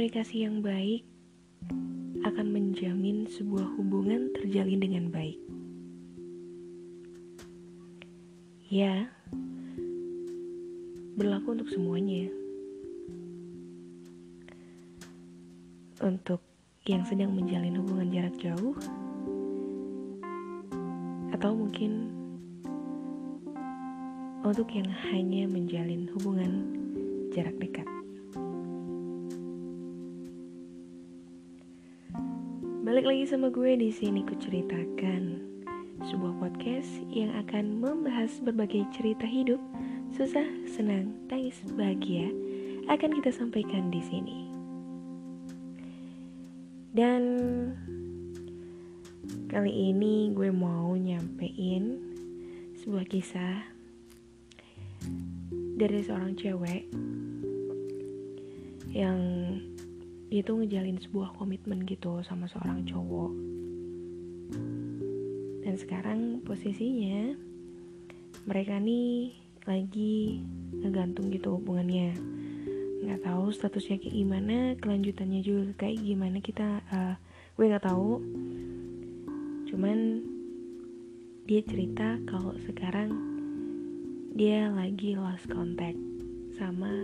komunikasi 0.00 0.48
yang 0.48 0.64
baik 0.64 1.04
akan 2.24 2.46
menjamin 2.56 3.28
sebuah 3.28 3.68
hubungan 3.76 4.32
terjalin 4.32 4.80
dengan 4.80 5.12
baik. 5.12 5.36
Ya, 8.72 9.12
berlaku 11.20 11.52
untuk 11.52 11.68
semuanya. 11.68 12.32
Untuk 16.00 16.40
yang 16.88 17.04
sedang 17.04 17.36
menjalin 17.36 17.76
hubungan 17.76 18.08
jarak 18.08 18.40
jauh, 18.40 18.72
atau 21.36 21.52
mungkin 21.52 22.08
untuk 24.48 24.72
yang 24.72 24.88
hanya 25.12 25.44
menjalin 25.44 26.08
hubungan 26.16 26.52
jarak 27.36 27.60
dekat. 27.60 27.99
Balik 33.00 33.16
lagi 33.16 33.32
sama 33.32 33.48
gue 33.48 33.80
di 33.80 33.88
sini 33.88 34.20
ku 34.28 34.36
ceritakan 34.36 35.40
sebuah 36.04 36.36
podcast 36.36 37.00
yang 37.08 37.32
akan 37.32 37.80
membahas 37.80 38.28
berbagai 38.44 38.84
cerita 38.92 39.24
hidup, 39.24 39.56
susah, 40.12 40.44
senang, 40.68 41.08
tangis, 41.24 41.56
bahagia 41.80 42.28
akan 42.92 43.16
kita 43.16 43.32
sampaikan 43.32 43.88
di 43.88 44.04
sini. 44.04 44.52
Dan 46.92 47.24
kali 49.48 49.72
ini 49.72 50.36
gue 50.36 50.52
mau 50.52 50.92
nyampein 50.92 52.04
sebuah 52.84 53.08
kisah 53.08 53.64
dari 55.80 56.04
seorang 56.04 56.36
cewek 56.36 56.84
yang 58.92 59.16
dia 60.30 60.46
tuh 60.46 60.62
ngejalin 60.62 61.02
sebuah 61.02 61.34
komitmen 61.34 61.82
gitu 61.90 62.22
sama 62.22 62.46
seorang 62.46 62.86
cowok. 62.86 63.32
Dan 65.66 65.74
sekarang 65.74 66.38
posisinya 66.46 67.34
mereka 68.46 68.78
nih 68.78 69.34
lagi 69.66 70.38
ngegantung 70.78 71.34
gitu 71.34 71.58
hubungannya. 71.58 72.14
Nggak 73.02 73.26
tahu 73.26 73.50
statusnya 73.50 73.98
kayak 73.98 74.14
gimana 74.14 74.56
kelanjutannya 74.78 75.40
juga 75.42 75.74
kayak 75.82 75.98
gimana 75.98 76.38
kita 76.38 76.78
uh, 76.94 77.18
gue 77.58 77.66
nggak 77.66 77.90
tahu. 77.90 78.22
Cuman 79.66 80.22
dia 81.50 81.60
cerita 81.66 82.22
kalau 82.30 82.54
sekarang 82.70 83.10
dia 84.38 84.70
lagi 84.70 85.18
lost 85.18 85.50
contact 85.50 85.98
sama 86.54 86.94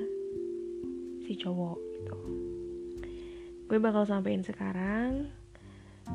si 1.27 1.35
cowok 1.35 1.75
gitu 1.75 2.46
gue 3.67 3.79
bakal 3.83 4.07
sampein 4.07 4.47
sekarang. 4.47 5.31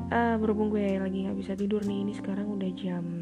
Uh, 0.08 0.40
berhubung 0.40 0.72
gue 0.72 0.96
lagi 0.96 1.28
nggak 1.28 1.36
bisa 1.36 1.52
tidur 1.52 1.84
nih 1.84 2.00
ini 2.00 2.16
sekarang 2.16 2.48
udah 2.48 2.70
jam 2.72 3.20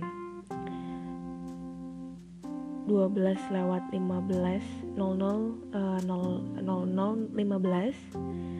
12 2.86 3.10
lewat 3.50 3.90
15 3.90 4.94
00 4.94 5.02
uh, 5.02 5.98
0, 5.98 6.62
00 6.62 7.34
15 7.34 8.50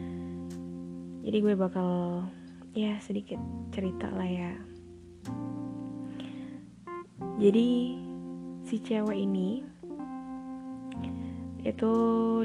jadi 1.21 1.37
gue 1.37 1.53
bakal 1.53 2.25
ya 2.73 2.97
sedikit 2.97 3.37
cerita 3.69 4.09
lah 4.09 4.25
ya. 4.25 4.53
Jadi 7.37 7.93
si 8.65 8.81
cewek 8.81 9.21
ini 9.21 9.61
itu 11.61 11.93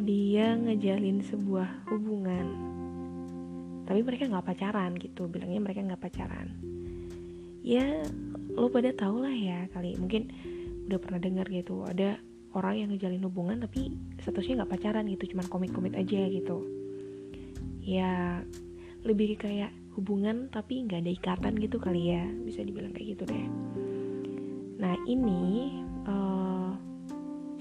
dia 0.04 0.52
ngejalin 0.60 1.24
sebuah 1.24 1.88
hubungan 1.88 2.75
tapi 3.86 4.02
mereka 4.02 4.26
nggak 4.26 4.46
pacaran 4.50 4.98
gitu 4.98 5.30
bilangnya 5.30 5.62
mereka 5.62 5.80
nggak 5.86 6.02
pacaran. 6.02 6.50
Ya 7.62 8.02
lo 8.54 8.66
pada 8.70 8.90
tau 8.90 9.22
lah 9.22 9.32
ya 9.32 9.70
kali. 9.70 9.94
Mungkin 9.94 10.28
udah 10.90 10.98
pernah 10.98 11.20
dengar 11.22 11.46
gitu 11.50 11.86
ada 11.86 12.18
orang 12.54 12.74
yang 12.82 12.88
ngejalin 12.94 13.22
hubungan 13.26 13.58
tapi 13.62 13.94
statusnya 14.22 14.62
nggak 14.62 14.72
pacaran 14.74 15.06
gitu 15.06 15.34
cuman 15.34 15.46
komit-komit 15.46 15.94
aja 15.94 16.20
gitu. 16.26 16.66
Ya 17.86 18.42
lebih 19.06 19.38
kayak 19.38 19.70
hubungan 19.94 20.50
tapi 20.50 20.82
nggak 20.82 21.06
ada 21.06 21.12
ikatan 21.14 21.54
gitu 21.62 21.78
kali 21.78 22.10
ya 22.10 22.26
bisa 22.42 22.66
dibilang 22.66 22.90
kayak 22.90 23.14
gitu 23.14 23.22
deh. 23.22 23.46
Nah 24.82 24.98
ini 25.06 25.78
uh, 26.10 26.74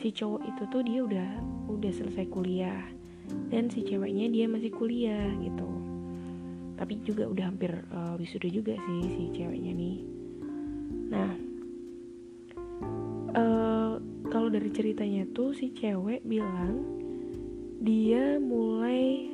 si 0.02 0.10
cowok 0.10 0.42
itu 0.42 0.64
tuh 0.74 0.82
dia 0.82 1.00
udah 1.06 1.30
udah 1.70 1.92
selesai 1.94 2.26
kuliah. 2.34 2.82
Dan 3.26 3.74
si 3.74 3.82
ceweknya 3.82 4.30
dia 4.30 4.46
masih 4.46 4.70
kuliah 4.70 5.34
gitu 5.42 5.75
tapi 6.76 7.00
juga 7.04 7.28
udah 7.28 7.46
hampir 7.48 7.72
uh, 7.92 8.20
wisuda 8.20 8.48
juga 8.52 8.76
sih 8.76 9.02
si 9.08 9.24
ceweknya 9.36 9.72
nih. 9.76 9.98
Nah 11.12 11.32
uh, 13.36 13.94
kalau 14.32 14.48
dari 14.50 14.70
ceritanya 14.72 15.28
tuh 15.36 15.52
si 15.56 15.72
cewek 15.76 16.24
bilang 16.24 16.84
dia 17.84 18.40
mulai 18.40 19.30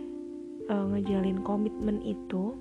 uh, 0.67 0.85
ngejalin 0.91 1.39
komitmen 1.45 2.01
itu 2.03 2.57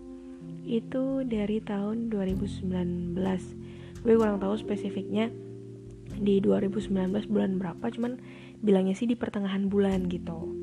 itu 0.69 1.25
dari 1.25 1.59
tahun 1.65 2.13
2019 2.13 3.17
gue 4.01 4.15
kurang 4.17 4.39
tahu 4.41 4.55
spesifiknya 4.61 5.33
di 6.21 6.39
2019 6.45 6.93
bulan 7.33 7.57
berapa 7.57 7.87
cuman 7.89 8.21
bilangnya 8.61 8.93
sih 8.93 9.09
di 9.09 9.17
pertengahan 9.17 9.73
bulan 9.73 10.05
gitu 10.13 10.60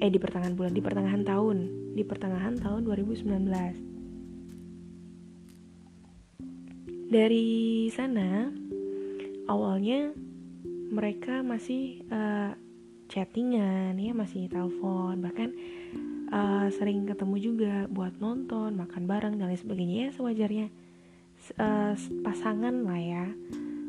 eh 0.00 0.10
di 0.12 0.18
pertengahan 0.20 0.54
bulan 0.54 0.72
di 0.72 0.82
pertengahan 0.84 1.22
tahun. 1.24 1.58
Di 1.96 2.04
pertengahan 2.04 2.60
tahun 2.60 2.84
2019 2.84 3.96
dari 7.06 7.86
sana 7.94 8.50
awalnya 9.46 10.10
mereka 10.90 11.38
masih 11.46 12.02
uh, 12.10 12.50
chattingan 13.06 13.94
ya 13.98 14.12
masih 14.12 14.50
telepon. 14.50 15.22
Bahkan 15.22 15.50
uh, 16.34 16.66
sering 16.74 17.06
ketemu 17.06 17.36
juga 17.38 17.74
buat 17.86 18.18
nonton 18.18 18.74
makan 18.74 19.06
bareng 19.06 19.34
dan 19.38 19.50
lain 19.50 19.60
sebagainya. 19.60 19.96
Ya 19.96 20.10
sewajarnya 20.14 20.66
uh, 21.62 21.94
pasangan 22.26 22.74
lah 22.82 23.00
ya. 23.00 23.26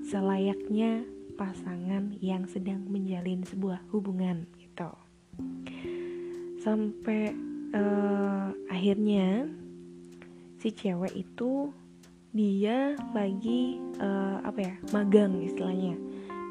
Selayaknya 0.07 1.03
pasangan 1.35 2.16
yang 2.24 2.47
sedang 2.47 2.85
menjalin 2.88 3.44
sebuah 3.44 3.84
hubungan 3.91 4.47
gitu 4.57 4.89
sampai 6.62 7.34
uh, 7.73 8.50
akhirnya 8.69 9.45
si 10.57 10.73
cewek 10.73 11.13
itu 11.13 11.69
dia 12.34 12.94
lagi 13.13 13.81
uh, 14.01 14.41
apa 14.45 14.59
ya 14.62 14.73
magang 14.94 15.41
istilahnya. 15.41 15.97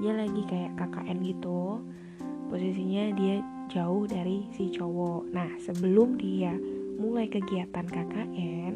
Dia 0.03 0.13
lagi 0.13 0.43
kayak 0.47 0.77
KKN 0.77 1.19
gitu. 1.25 1.81
Posisinya 2.47 3.11
dia 3.17 3.43
jauh 3.71 4.07
dari 4.07 4.47
si 4.55 4.71
cowok. 4.71 5.31
Nah 5.35 5.51
sebelum 5.63 6.19
dia 6.19 6.55
mulai 6.97 7.29
kegiatan 7.29 7.87
KKN 7.87 8.75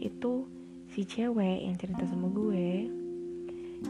itu 0.00 0.48
si 0.90 1.04
cewek 1.04 1.68
yang 1.68 1.76
cerita 1.76 2.08
sama 2.08 2.32
gue 2.32 2.88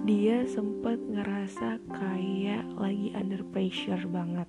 dia 0.06 0.46
sempet 0.46 1.02
ngerasa 1.02 1.82
kayak 1.90 2.62
lagi 2.78 3.10
under 3.14 3.42
pressure 3.50 4.06
banget 4.06 4.46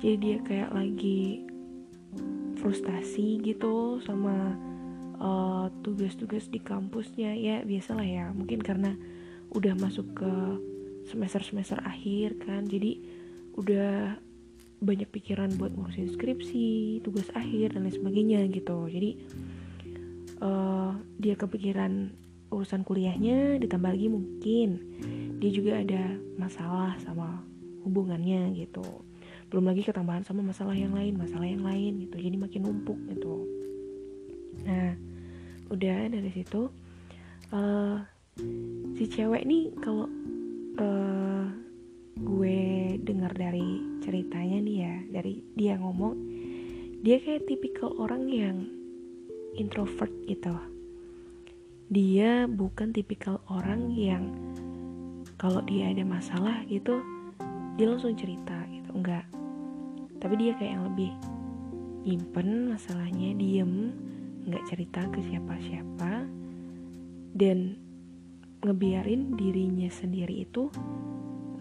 jadi 0.00 0.16
dia 0.16 0.36
kayak 0.40 0.70
lagi 0.72 1.44
frustasi 2.56 3.36
gitu 3.44 4.00
sama 4.00 4.56
uh, 5.20 5.68
tugas-tugas 5.84 6.48
di 6.48 6.56
kampusnya. 6.56 7.36
Ya 7.36 7.60
biasalah 7.60 8.08
ya. 8.08 8.32
Mungkin 8.32 8.64
karena 8.64 8.96
udah 9.52 9.76
masuk 9.76 10.16
ke 10.16 10.32
semester-semester 11.12 11.84
akhir 11.84 12.40
kan. 12.40 12.64
Jadi 12.64 13.04
udah 13.60 14.16
banyak 14.80 15.12
pikiran 15.12 15.52
buat 15.60 15.76
ngurusin 15.76 16.08
skripsi 16.16 17.00
tugas 17.04 17.28
akhir 17.36 17.76
dan 17.76 17.84
lain 17.84 17.92
sebagainya 17.92 18.40
gitu. 18.48 18.88
Jadi 18.88 19.10
uh, 20.40 20.96
dia 21.20 21.36
kepikiran 21.36 22.16
urusan 22.48 22.88
kuliahnya 22.88 23.60
ditambah 23.60 23.92
lagi 23.92 24.08
mungkin. 24.08 24.68
Dia 25.44 25.50
juga 25.52 25.76
ada 25.84 26.16
masalah 26.40 26.96
sama 27.04 27.44
hubungannya 27.84 28.56
gitu 28.56 29.09
belum 29.50 29.66
lagi 29.66 29.82
ketambahan 29.82 30.22
sama 30.22 30.46
masalah 30.46 30.78
yang 30.78 30.94
lain 30.94 31.18
masalah 31.18 31.44
yang 31.44 31.66
lain 31.66 32.06
gitu. 32.06 32.16
Jadi 32.22 32.36
makin 32.38 32.62
numpuk 32.62 32.98
gitu. 33.10 33.42
Nah 34.62 34.94
udah 35.70 36.06
dari 36.06 36.30
situ 36.30 36.70
uh, 37.50 37.98
si 38.94 39.04
cewek 39.10 39.42
nih 39.46 39.74
kalau 39.82 40.06
uh, 40.78 41.46
gue 42.14 42.58
dengar 43.02 43.34
dari 43.34 43.98
ceritanya 44.02 44.58
nih 44.62 44.76
ya 44.86 44.96
dari 45.18 45.34
dia 45.58 45.74
ngomong 45.82 46.14
dia 47.02 47.18
kayak 47.18 47.50
tipikal 47.50 47.90
orang 47.98 48.30
yang 48.30 48.56
introvert 49.58 50.14
gitu. 50.30 50.54
Dia 51.90 52.46
bukan 52.46 52.94
tipikal 52.94 53.42
orang 53.50 53.90
yang 53.90 54.30
kalau 55.42 55.58
dia 55.66 55.90
ada 55.90 56.06
masalah 56.06 56.62
gitu 56.70 57.02
dia 57.74 57.90
langsung 57.90 58.14
cerita 58.14 58.54
gitu. 58.70 58.94
Enggak 58.94 59.39
tapi 60.20 60.34
dia 60.36 60.52
kayak 60.54 60.72
yang 60.76 60.84
lebih 60.92 61.10
nyimpen 62.04 62.72
masalahnya 62.72 63.36
diem 63.36 63.92
nggak 64.46 64.64
cerita 64.68 65.04
ke 65.08 65.20
siapa-siapa. 65.24 66.28
Dan 67.30 67.76
ngebiarin 68.60 69.38
dirinya 69.40 69.88
sendiri 69.88 70.44
itu 70.44 70.68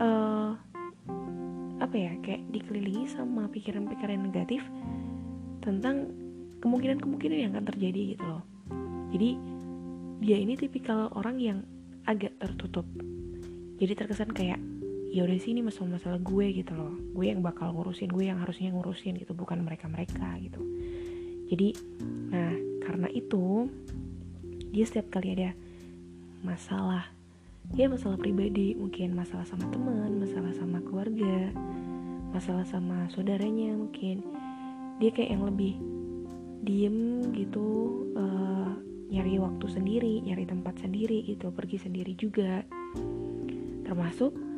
uh, 0.03 0.51
apa 1.79 1.95
ya 1.95 2.11
kayak 2.19 2.43
dikelilingi 2.51 3.07
sama 3.07 3.47
pikiran-pikiran 3.47 4.19
negatif 4.19 4.59
tentang 5.63 6.11
kemungkinan-kemungkinan 6.59 7.37
yang 7.39 7.51
akan 7.55 7.65
terjadi 7.71 8.01
gitu 8.15 8.23
loh. 8.27 8.43
Jadi 9.15 9.29
dia 10.19 10.37
ini 10.37 10.59
tipikal 10.59 11.07
orang 11.15 11.39
yang 11.39 11.59
agak 12.03 12.35
tertutup. 12.41 12.83
Jadi 13.79 13.93
terkesan 13.95 14.35
kayak 14.35 14.59
ya 15.09 15.25
udah 15.25 15.39
sini 15.41 15.65
masalah-masalah 15.65 16.21
gue 16.21 16.45
gitu 16.61 16.73
loh. 16.77 16.93
Gue 17.17 17.33
yang 17.33 17.41
bakal 17.41 17.73
ngurusin 17.73 18.13
gue 18.13 18.29
yang 18.29 18.39
harusnya 18.41 18.69
ngurusin 18.69 19.17
gitu 19.17 19.33
bukan 19.33 19.65
mereka 19.65 19.89
mereka 19.89 20.37
gitu. 20.37 20.61
Jadi 21.49 21.73
nah 22.29 22.53
karena 22.85 23.09
itu 23.09 23.69
dia 24.69 24.85
setiap 24.85 25.17
kali 25.17 25.33
ada 25.33 25.51
masalah 26.45 27.09
ya 27.73 27.89
masalah 27.89 28.17
pribadi 28.17 28.73
mungkin 28.77 29.13
masalah 29.13 29.45
sama 29.45 29.65
teman 29.69 30.17
masalah 30.17 30.53
sama 30.57 30.81
keluarga 30.81 31.53
masalah 32.33 32.65
sama 32.65 33.09
saudaranya 33.13 33.77
mungkin 33.77 34.25
dia 35.01 35.09
kayak 35.13 35.37
yang 35.37 35.45
lebih 35.45 35.73
diem 36.63 37.29
gitu 37.33 37.67
uh, 38.13 38.73
nyari 39.09 39.41
waktu 39.41 39.65
sendiri 39.73 40.21
nyari 40.21 40.45
tempat 40.45 40.77
sendiri 40.85 41.25
gitu 41.25 41.49
pergi 41.49 41.81
sendiri 41.81 42.13
juga. 42.13 42.61
Termasuk 43.87 44.48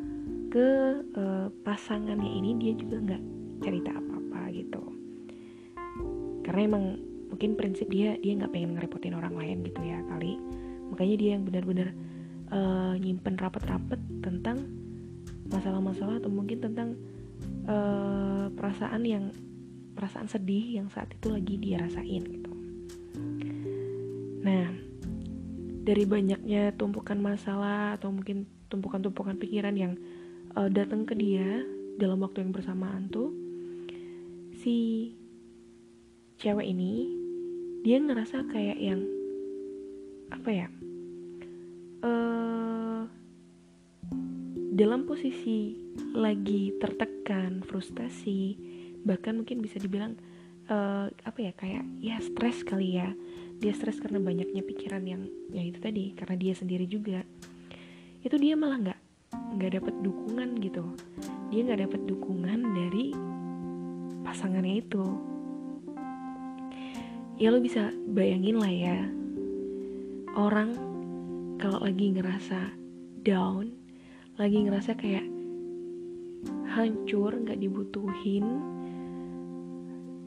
ke 0.52 0.68
uh, 1.16 1.48
pasangannya 1.64 2.28
ini 2.28 2.60
dia 2.60 2.72
juga 2.76 3.00
nggak 3.00 3.22
cerita 3.64 3.96
apa-apa 3.96 4.52
gitu. 4.52 4.82
Karena 6.44 6.60
emang 6.68 6.84
mungkin 7.32 7.56
prinsip 7.56 7.88
dia 7.88 8.20
dia 8.20 8.36
nggak 8.36 8.52
pengen 8.52 8.76
ngerepotin 8.76 9.16
orang 9.16 9.32
lain 9.32 9.64
gitu 9.64 9.80
ya 9.80 10.04
kali. 10.12 10.36
Makanya 10.92 11.16
dia 11.16 11.30
yang 11.40 11.48
benar-benar 11.48 11.88
uh, 12.52 12.94
nyimpen 13.00 13.40
rapat-rapat 13.40 13.96
tentang 14.20 14.68
masalah-masalah 15.48 16.20
atau 16.20 16.28
mungkin 16.28 16.60
tentang 16.60 17.00
uh, 17.64 18.52
perasaan 18.52 19.08
yang 19.08 19.32
perasaan 19.96 20.28
sedih 20.28 20.76
yang 20.76 20.92
saat 20.92 21.08
itu 21.16 21.32
lagi 21.32 21.56
dia 21.56 21.80
rasain 21.80 22.28
gitu. 22.28 22.52
Nah 24.44 24.68
dari 25.82 26.04
banyaknya 26.04 26.76
tumpukan 26.76 27.16
masalah 27.16 27.96
atau 27.96 28.12
mungkin 28.12 28.44
tumpukan-tumpukan 28.68 29.40
pikiran 29.40 29.72
yang 29.80 29.96
uh, 30.56 30.70
datang 30.72 31.04
ke 31.08 31.14
dia 31.16 31.64
dalam 31.96 32.24
waktu 32.24 32.44
yang 32.44 32.52
bersamaan 32.52 33.08
tuh 33.12 33.30
si 34.62 35.10
cewek 36.40 36.66
ini 36.66 37.08
dia 37.82 37.98
ngerasa 37.98 38.46
kayak 38.48 38.78
yang 38.78 39.02
apa 40.32 40.48
ya 40.48 40.68
uh, 42.06 43.04
dalam 44.72 45.04
posisi 45.04 45.76
lagi 46.16 46.72
tertekan 46.80 47.60
frustasi 47.60 48.56
bahkan 49.04 49.36
mungkin 49.36 49.60
bisa 49.60 49.76
dibilang 49.82 50.16
uh, 50.70 51.10
apa 51.10 51.38
ya 51.42 51.52
kayak 51.54 51.84
ya 51.98 52.16
stres 52.22 52.62
kali 52.62 52.98
ya. 52.98 53.10
Dia 53.62 53.72
stres 53.74 54.02
karena 54.02 54.18
banyaknya 54.18 54.62
pikiran 54.66 55.02
yang 55.06 55.22
ya 55.54 55.62
itu 55.62 55.78
tadi 55.78 56.14
karena 56.18 56.34
dia 56.38 56.54
sendiri 56.54 56.86
juga. 56.86 57.22
Itu 58.22 58.38
dia 58.38 58.54
malah 58.58 58.78
nggak 58.90 59.00
nggak 59.56 59.80
dapat 59.80 59.94
dukungan 60.00 60.56
gitu. 60.60 60.84
Dia 61.52 61.60
nggak 61.68 61.82
dapat 61.88 62.00
dukungan 62.08 62.60
dari 62.72 63.04
pasangannya 64.24 64.80
itu. 64.80 65.04
Ya 67.40 67.50
lo 67.50 67.58
bisa 67.58 67.90
bayangin 68.12 68.60
lah 68.60 68.72
ya. 68.72 68.98
Orang 70.32 70.72
kalau 71.60 71.78
lagi 71.84 72.10
ngerasa 72.10 72.74
down 73.22 73.70
lagi 74.34 74.66
ngerasa 74.66 74.98
kayak 74.98 75.22
hancur 76.72 77.30
nggak 77.36 77.60
dibutuhin 77.60 78.58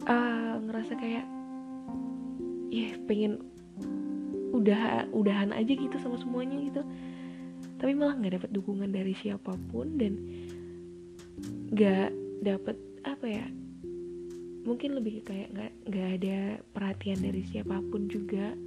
uh, 0.07 0.55
ngerasa 0.63 0.93
kayak 0.95 1.25
ya 2.71 2.95
pengen 3.09 3.41
udah 4.55 5.09
udahan 5.11 5.51
aja 5.51 5.73
gitu 5.75 5.97
sama 5.99 6.15
semuanya 6.15 6.55
gitu 6.63 6.81
tapi 7.85 7.93
malah 7.93 8.17
nggak 8.17 8.41
dapat 8.41 8.49
dukungan 8.49 8.89
dari 8.89 9.13
siapa 9.13 9.53
pun 9.69 9.93
dan 10.01 10.17
nggak 11.69 12.09
dapat 12.41 12.73
apa 13.05 13.29
ya 13.29 13.45
mungkin 14.65 14.97
lebih 14.97 15.21
kayak 15.21 15.53
nggak 15.53 15.73
nggak 15.93 16.09
ada 16.17 16.37
perhatian 16.73 17.21
dari 17.21 17.45
siapa 17.45 17.77
pun 17.93 18.09
juga. 18.09 18.57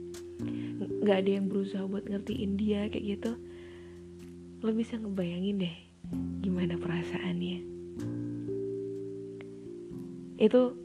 Nggak 1.02 1.18
ada 1.18 1.30
yang 1.34 1.50
berusaha 1.50 1.82
buat 1.90 2.06
ngertiin 2.06 2.54
dia 2.62 2.86
kayak 2.86 3.18
gitu. 3.18 3.34
Lo 4.62 4.70
bisa 4.70 4.94
ngebayangin 4.94 5.66
deh 5.66 5.76
gimana 6.38 6.78
perasaannya. 6.78 7.58
Itu 10.38 10.78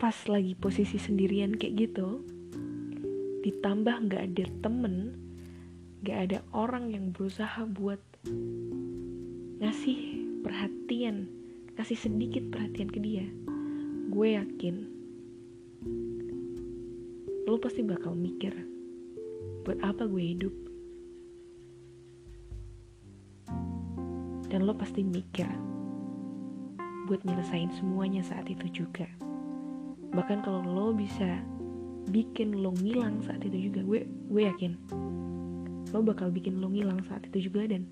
pas 0.00 0.16
lagi 0.24 0.56
posisi 0.56 0.96
sendirian 0.96 1.52
kayak 1.52 1.76
gitu 1.76 2.24
ditambah 3.44 4.08
nggak 4.08 4.22
ada 4.24 4.44
temen 4.64 5.27
nggak 5.98 6.18
ada 6.30 6.38
orang 6.54 6.94
yang 6.94 7.10
berusaha 7.10 7.66
buat 7.66 7.98
ngasih 9.58 9.98
perhatian 10.46 11.26
kasih 11.74 11.98
sedikit 11.98 12.42
perhatian 12.50 12.90
ke 12.90 12.98
dia. 13.02 13.26
Gue 14.10 14.34
yakin 14.34 14.98
lo 17.48 17.56
pasti 17.56 17.80
bakal 17.80 18.12
mikir 18.18 18.50
buat 19.66 19.78
apa 19.82 20.06
gue 20.06 20.22
hidup? 20.22 20.54
Dan 24.48 24.64
lo 24.64 24.74
pasti 24.74 25.02
mikir 25.02 25.46
buat 27.10 27.24
nyelesain 27.26 27.74
semuanya 27.74 28.22
saat 28.22 28.46
itu 28.46 28.84
juga. 28.84 29.06
Bahkan 30.14 30.46
kalau 30.46 30.62
lo 30.62 30.90
bisa 30.94 31.42
bikin 32.08 32.58
lo 32.58 32.72
ngilang 32.74 33.20
saat 33.22 33.44
itu 33.44 33.70
juga 33.70 33.84
gue 33.84 34.00
gue 34.06 34.42
yakin 34.48 34.72
lo 35.92 36.04
bakal 36.04 36.28
bikin 36.28 36.60
lo 36.60 36.68
ngilang 36.68 37.00
saat 37.08 37.24
itu 37.28 37.48
juga 37.48 37.64
dan 37.64 37.88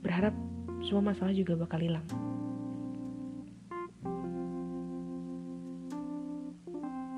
berharap 0.00 0.32
semua 0.80 1.12
masalah 1.12 1.34
juga 1.36 1.56
bakal 1.58 1.80
hilang. 1.82 2.06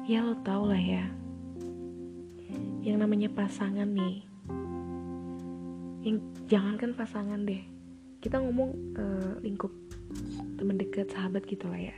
Ya 0.09 0.25
lo 0.25 0.35
tau 0.41 0.65
lah 0.67 0.81
ya. 0.81 1.05
Yang 2.81 2.97
namanya 3.05 3.29
pasangan 3.31 3.87
nih. 3.93 4.25
Yang 6.03 6.17
jangankan 6.49 6.97
pasangan 6.97 7.45
deh. 7.45 7.61
Kita 8.25 8.41
ngomong 8.41 8.71
uh, 8.97 9.35
lingkup 9.45 9.71
teman 10.57 10.81
dekat 10.81 11.13
sahabat 11.13 11.45
gitu 11.45 11.69
lah 11.69 11.93
ya. 11.93 11.97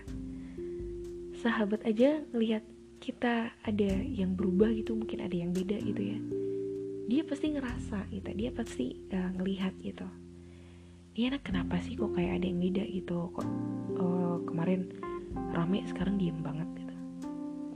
Sahabat 1.38 1.86
aja 1.86 2.20
ngelihat 2.34 2.66
kita 3.00 3.48
ada 3.64 3.90
yang 4.04 4.36
berubah 4.36 4.68
gitu 4.76 4.92
mungkin 4.92 5.24
ada 5.24 5.32
yang 5.32 5.56
beda 5.56 5.80
gitu 5.80 6.02
ya 6.12 6.20
dia 7.10 7.26
pasti 7.26 7.50
ngerasa 7.50 8.06
gitu 8.14 8.30
dia 8.38 8.54
pasti 8.54 8.94
uh, 9.10 9.34
ngelihat 9.34 9.74
gitu. 9.82 10.06
Ini 11.18 11.34
anak 11.34 11.42
kenapa 11.42 11.82
sih 11.82 11.98
kok 11.98 12.14
kayak 12.14 12.38
ada 12.38 12.46
yang 12.46 12.62
beda 12.62 12.86
gitu? 12.86 13.34
Kok 13.34 13.48
uh, 13.98 14.38
kemarin 14.46 14.86
rame 15.50 15.82
sekarang 15.90 16.22
diem 16.22 16.38
banget 16.38 16.70
gitu. 16.78 16.94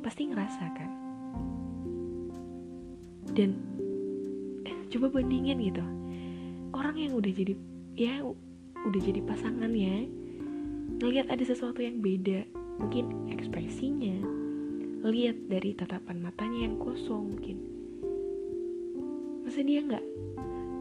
Pasti 0.06 0.30
ngerasa 0.30 0.64
kan. 0.78 0.90
Dan 3.34 3.50
eh, 4.70 4.78
coba 4.94 5.10
bandingin 5.10 5.58
gitu. 5.66 5.82
Orang 6.70 6.94
yang 6.94 7.18
udah 7.18 7.32
jadi 7.34 7.58
ya 7.98 8.22
udah 8.86 9.00
jadi 9.02 9.18
pasangannya 9.26 10.06
ngelihat 11.02 11.26
ada 11.26 11.42
sesuatu 11.42 11.82
yang 11.82 11.98
beda 11.98 12.46
mungkin 12.78 13.30
ekspresinya 13.34 14.14
lihat 15.10 15.36
dari 15.50 15.74
tatapan 15.74 16.22
matanya 16.22 16.70
yang 16.70 16.78
kosong 16.78 17.34
mungkin 17.34 17.73
masa 19.54 19.70
dia 19.70 19.86
nggak 19.86 20.06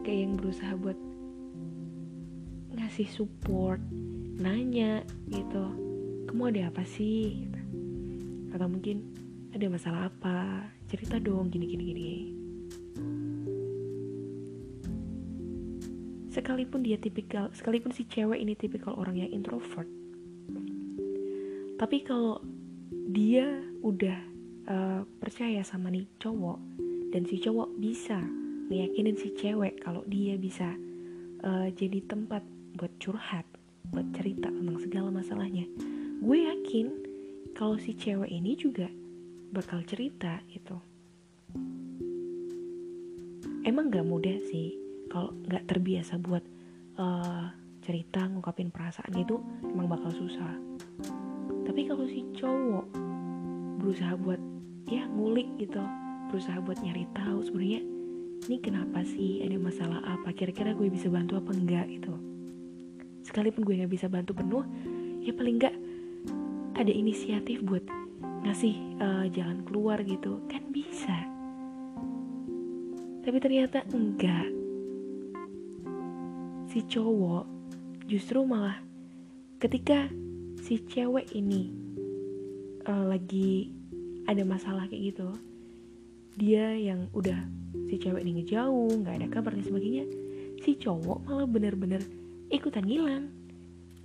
kayak 0.02 0.18
yang 0.26 0.34
berusaha 0.34 0.74
buat 0.74 0.98
ngasih 2.74 3.06
support 3.06 3.78
nanya 4.42 5.06
gitu 5.30 5.70
kamu 6.26 6.50
ada 6.50 6.74
apa 6.74 6.82
sih? 6.82 7.38
Gitu. 7.38 7.60
atau 8.50 8.66
mungkin 8.66 9.06
ada 9.54 9.70
masalah 9.70 10.10
apa? 10.10 10.66
Cerita 10.90 11.22
dong 11.22 11.54
gini 11.54 11.70
gini 11.70 11.84
gini. 11.86 12.10
Sekalipun 16.34 16.82
dia 16.82 16.98
tipikal 16.98 17.54
sekalipun 17.54 17.94
si 17.94 18.10
cewek 18.10 18.42
ini 18.42 18.58
tipikal 18.58 18.98
orang 18.98 19.22
yang 19.22 19.30
introvert 19.30 19.86
tapi 21.78 22.02
kalau 22.02 22.42
dia 22.90 23.54
udah 23.86 24.18
uh, 24.66 25.06
percaya 25.22 25.62
sama 25.62 25.94
nih 25.94 26.10
cowok 26.18 26.58
dan 27.14 27.22
si 27.22 27.38
cowok 27.38 27.70
bisa 27.78 28.18
meyakinin 28.74 29.14
si 29.14 29.30
cewek 29.38 29.78
kalau 29.78 30.02
dia 30.10 30.34
bisa 30.34 30.74
uh, 31.46 31.70
jadi 31.70 32.02
tempat 32.10 32.42
buat 32.74 32.90
curhat 32.98 33.46
buat 33.94 34.10
cerita 34.18 34.50
tentang 34.50 34.82
segala 34.82 35.14
masalahnya. 35.14 35.62
Gue 36.18 36.42
yakin 36.42 36.90
kalau 37.54 37.78
si 37.78 37.94
cewek 37.94 38.26
ini 38.26 38.58
juga 38.58 38.90
bakal 39.54 39.86
cerita 39.86 40.42
gitu. 40.50 40.74
Emang 43.62 43.94
gak 43.94 44.02
mudah 44.02 44.42
sih 44.50 44.74
kalau 45.06 45.30
nggak 45.46 45.70
terbiasa 45.70 46.18
buat 46.18 46.42
uh, 46.98 47.54
cerita 47.86 48.26
ngungkapin 48.26 48.74
perasaan 48.74 49.14
itu 49.14 49.38
emang 49.62 49.86
bakal 49.86 50.10
susah. 50.10 50.58
Tapi 51.62 51.86
kalau 51.86 52.10
si 52.10 52.26
cowok 52.34 52.90
berusaha 53.78 54.18
buat 54.18 54.42
ya 54.90 55.06
ngulik 55.06 55.46
gitu 55.62 55.78
berusaha 56.34 56.58
buat 56.58 56.82
nyari 56.82 57.06
tahu 57.14 57.38
sebenarnya 57.46 57.93
ini 58.44 58.56
kenapa 58.60 59.00
sih? 59.06 59.40
Ada 59.40 59.56
masalah 59.56 60.00
apa? 60.04 60.34
Kira-kira 60.36 60.76
gue 60.76 60.88
bisa 60.92 61.08
bantu 61.08 61.40
apa 61.40 61.50
enggak? 61.56 61.86
gitu. 61.88 62.12
Sekalipun 63.24 63.64
gue 63.64 63.80
nggak 63.80 63.92
bisa 63.92 64.06
bantu 64.06 64.36
penuh 64.36 64.64
ya 65.24 65.32
paling 65.32 65.56
enggak 65.56 65.76
ada 66.76 66.92
inisiatif 66.92 67.64
buat 67.64 67.80
ngasih 68.44 68.76
uh, 69.00 69.26
jalan 69.32 69.64
keluar 69.64 70.04
gitu. 70.04 70.44
Kan 70.52 70.68
bisa. 70.68 71.16
Tapi 73.24 73.38
ternyata 73.40 73.80
enggak. 73.96 74.52
Si 76.68 76.84
cowok 76.84 77.48
justru 78.04 78.44
malah 78.44 78.76
ketika 79.56 80.12
si 80.60 80.76
cewek 80.84 81.32
ini 81.32 81.72
uh, 82.84 83.08
lagi 83.08 83.72
ada 84.28 84.44
masalah 84.44 84.84
kayak 84.88 85.16
gitu 85.16 85.28
dia 86.34 86.74
yang 86.74 87.06
udah 87.14 87.38
si 87.86 87.98
cewek 87.98 88.26
ini 88.26 88.42
ngejauh 88.42 88.90
nggak 89.02 89.22
ada 89.22 89.28
kabar 89.30 89.54
dan 89.54 89.64
sebagainya 89.64 90.04
si 90.62 90.74
cowok 90.78 91.26
malah 91.28 91.46
bener-bener 91.46 92.02
ikutan 92.48 92.82
ngilang 92.86 93.30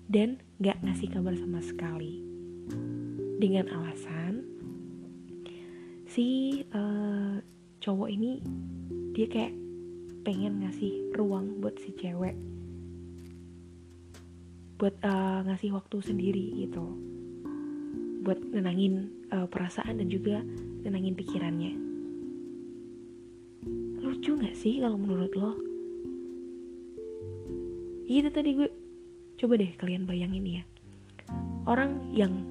dan 0.09 0.41
nggak 0.57 0.77
ngasih 0.83 1.07
kabar 1.13 1.33
sama 1.38 1.62
sekali. 1.62 2.21
Dengan 3.39 3.71
alasan 3.71 4.43
si 6.09 6.59
uh, 6.74 7.39
cowok 7.79 8.09
ini 8.12 8.43
dia 9.15 9.29
kayak 9.29 9.53
pengen 10.27 10.65
ngasih 10.65 11.15
ruang 11.15 11.63
buat 11.63 11.77
si 11.79 11.95
cewek 11.95 12.36
buat 14.79 14.95
uh, 15.03 15.43
ngasih 15.48 15.75
waktu 15.75 15.98
sendiri 16.03 16.65
gitu 16.65 16.83
buat 18.24 18.39
nenangin 18.51 19.12
uh, 19.31 19.48
perasaan 19.48 20.00
dan 20.03 20.07
juga 20.12 20.43
nenangin 20.83 21.15
pikirannya 21.15 21.88
lucu 24.19 24.35
nggak 24.35 24.51
sih 24.59 24.83
kalau 24.83 24.99
menurut 24.99 25.31
lo? 25.31 25.55
Itu 28.03 28.27
tadi 28.35 28.51
gue 28.51 28.67
coba 29.39 29.55
deh 29.55 29.71
kalian 29.79 30.03
bayangin 30.03 30.59
ya. 30.59 30.63
Orang 31.63 32.11
yang 32.11 32.43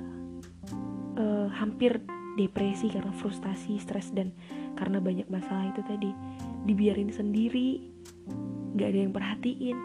uh, 1.20 1.52
hampir 1.52 2.00
depresi 2.40 2.88
karena 2.88 3.12
frustasi 3.12 3.76
stres 3.76 4.16
dan 4.16 4.32
karena 4.80 4.96
banyak 4.96 5.28
masalah 5.28 5.68
itu 5.68 5.84
tadi 5.84 6.08
dibiarin 6.64 7.12
sendiri 7.12 7.84
nggak 8.72 8.88
ada 8.88 8.98
yang 9.04 9.12
perhatiin. 9.12 9.78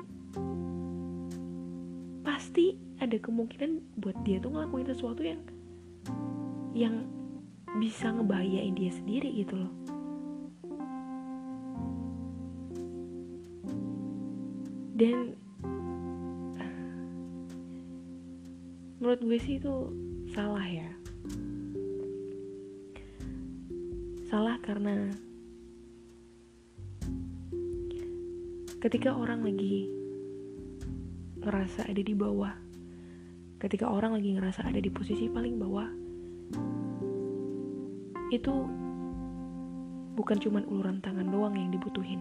Pasti 2.24 2.80
ada 3.04 3.20
kemungkinan 3.20 4.00
buat 4.00 4.16
dia 4.24 4.40
tuh 4.40 4.56
ngelakuin 4.56 4.88
sesuatu 4.88 5.20
yang 5.20 5.44
yang 6.72 6.96
bisa 7.76 8.08
ngebahayain 8.08 8.72
dia 8.72 8.96
sendiri 8.96 9.36
gitu 9.36 9.60
loh 9.60 9.83
dan 14.94 15.34
menurut 19.02 19.20
gue 19.26 19.38
sih 19.42 19.58
itu 19.58 19.74
salah 20.32 20.64
ya. 20.64 20.90
Salah 24.30 24.58
karena 24.62 25.14
ketika 28.84 29.16
orang 29.16 29.48
lagi 29.48 29.88
ngerasa 31.40 31.88
ada 31.88 32.04
di 32.04 32.12
bawah 32.12 32.52
ketika 33.64 33.88
orang 33.88 34.20
lagi 34.20 34.36
ngerasa 34.36 34.68
ada 34.68 34.76
di 34.76 34.92
posisi 34.92 35.32
paling 35.32 35.56
bawah 35.56 35.88
itu 38.36 38.52
bukan 40.20 40.36
cuma 40.36 40.60
uluran 40.68 41.00
tangan 41.00 41.32
doang 41.32 41.56
yang 41.56 41.72
dibutuhin 41.72 42.20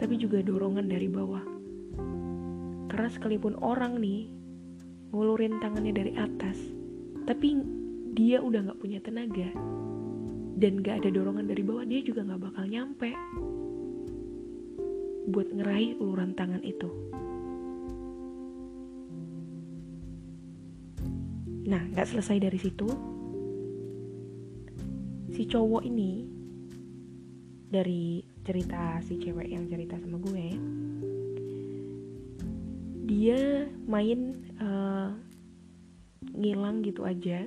tapi 0.00 0.16
juga 0.16 0.40
dorongan 0.40 0.88
dari 0.88 1.12
bawah. 1.12 1.44
Karena 2.88 3.08
sekalipun 3.12 3.60
orang 3.60 4.00
nih 4.00 4.32
ngulurin 5.12 5.60
tangannya 5.60 5.92
dari 5.92 6.12
atas 6.16 6.56
tapi 7.28 7.60
dia 8.16 8.40
udah 8.40 8.72
gak 8.72 8.80
punya 8.80 8.98
tenaga. 9.04 9.52
Dan 10.56 10.80
gak 10.80 11.04
ada 11.04 11.12
dorongan 11.12 11.46
dari 11.46 11.60
bawah 11.60 11.84
dia 11.84 12.00
juga 12.00 12.24
gak 12.24 12.40
bakal 12.40 12.64
nyampe 12.64 13.12
buat 15.30 15.52
ngeraih 15.52 16.00
uluran 16.00 16.32
tangan 16.32 16.64
itu. 16.64 16.88
Nah, 21.70 21.86
nggak 21.94 22.08
selesai 22.10 22.42
dari 22.42 22.58
situ, 22.58 22.88
si 25.30 25.46
cowok 25.46 25.86
ini 25.86 26.26
dari 27.70 28.26
cerita 28.44 29.00
si 29.04 29.20
cewek 29.20 29.48
yang 29.52 29.68
cerita 29.68 30.00
sama 30.00 30.16
gue, 30.20 30.46
dia 33.10 33.68
main 33.84 34.38
uh, 34.62 35.12
ngilang 36.32 36.80
gitu 36.86 37.04
aja, 37.04 37.44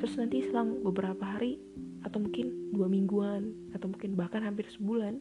terus 0.00 0.16
nanti 0.18 0.42
selang 0.48 0.82
beberapa 0.82 1.22
hari 1.22 1.60
atau 2.02 2.22
mungkin 2.22 2.72
dua 2.74 2.88
mingguan 2.88 3.52
atau 3.74 3.90
mungkin 3.90 4.16
bahkan 4.16 4.42
hampir 4.42 4.66
sebulan, 4.70 5.20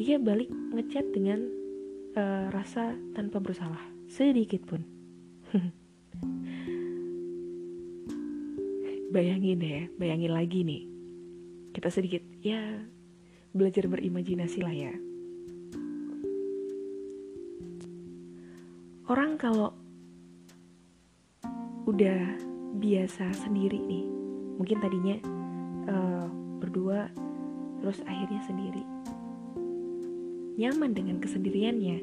dia 0.00 0.18
balik 0.18 0.50
ngechat 0.74 1.06
dengan 1.14 1.46
uh, 2.18 2.50
rasa 2.50 2.98
tanpa 3.14 3.38
bersalah 3.38 3.82
sedikit 4.10 4.66
pun. 4.66 4.82
bayangin 9.14 9.62
ya, 9.62 9.86
bayangin 9.94 10.34
lagi 10.34 10.66
nih. 10.66 10.82
Kita 11.70 11.86
sedikit 11.90 12.22
ya 12.42 12.82
belajar 13.54 13.86
berimajinasi 13.86 14.58
lah 14.66 14.74
ya. 14.74 14.92
Orang 19.06 19.38
kalau 19.38 19.70
udah 21.86 22.34
biasa 22.82 23.30
sendiri 23.46 23.78
nih, 23.78 24.04
mungkin 24.58 24.82
tadinya 24.82 25.16
uh, 25.86 26.26
berdua, 26.58 27.06
terus 27.78 28.02
akhirnya 28.10 28.42
sendiri, 28.42 28.82
nyaman 30.58 30.90
dengan 30.90 31.22
kesendiriannya, 31.22 32.02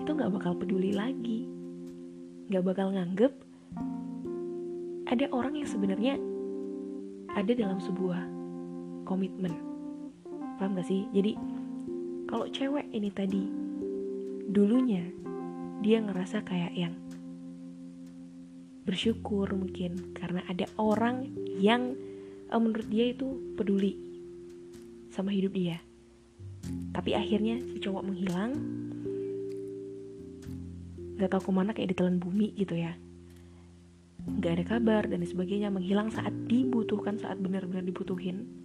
itu 0.00 0.10
nggak 0.16 0.32
bakal 0.32 0.56
peduli 0.56 0.96
lagi, 0.96 1.44
nggak 2.48 2.64
bakal 2.64 2.88
nganggep 2.88 3.36
ada 5.04 5.28
orang 5.28 5.60
yang 5.60 5.68
sebenarnya 5.68 6.14
ada 7.36 7.52
dalam 7.52 7.76
sebuah 7.82 8.22
komitmen 9.04 9.73
paham 10.58 10.78
gak 10.78 10.88
sih? 10.88 11.06
Jadi 11.10 11.36
kalau 12.30 12.46
cewek 12.50 12.90
ini 12.90 13.10
tadi 13.14 13.42
dulunya 14.50 15.04
dia 15.84 16.00
ngerasa 16.00 16.40
kayak 16.46 16.72
yang 16.72 16.94
bersyukur 18.84 19.48
mungkin 19.56 20.12
karena 20.12 20.44
ada 20.44 20.68
orang 20.76 21.32
yang 21.56 21.96
uh, 22.52 22.60
menurut 22.60 22.88
dia 22.88 23.10
itu 23.10 23.54
peduli 23.56 23.96
sama 25.08 25.32
hidup 25.32 25.56
dia. 25.56 25.80
Tapi 26.92 27.12
akhirnya 27.16 27.60
si 27.60 27.80
cowok 27.80 28.02
menghilang 28.04 28.52
nggak 31.14 31.30
tahu 31.30 31.42
ke 31.48 31.52
mana 31.52 31.70
kayak 31.72 31.96
ditelan 31.96 32.20
bumi 32.20 32.52
gitu 32.56 32.76
ya. 32.76 32.96
Nggak 34.24 34.52
ada 34.60 34.64
kabar 34.64 35.02
dan 35.08 35.20
sebagainya 35.24 35.68
menghilang 35.68 36.08
saat 36.12 36.32
dibutuhkan 36.48 37.20
saat 37.20 37.40
benar-benar 37.40 37.84
dibutuhin 37.84 38.63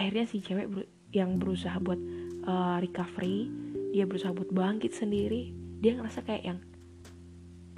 akhirnya 0.00 0.24
si 0.24 0.40
cewek 0.40 0.72
ber 0.72 0.88
yang 1.12 1.36
berusaha 1.36 1.76
buat 1.76 2.00
uh, 2.48 2.80
recovery 2.80 3.52
dia 3.92 4.08
berusaha 4.08 4.32
buat 4.32 4.48
bangkit 4.48 4.96
sendiri 4.96 5.52
dia 5.84 5.98
ngerasa 5.98 6.24
kayak 6.24 6.44
yang 6.44 6.58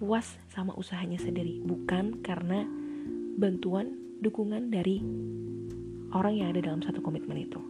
puas 0.03 0.35
sama 0.51 0.75
usahanya 0.75 1.15
sendiri. 1.23 1.63
Bukan 1.63 2.27
karena 2.27 2.67
bantuan 3.39 3.95
dukungan 4.19 4.75
dari 4.75 4.99
orang 6.11 6.35
yang 6.35 6.51
ada 6.51 6.59
dalam 6.59 6.83
satu 6.83 6.99
komitmen 6.99 7.47
itu. 7.47 7.61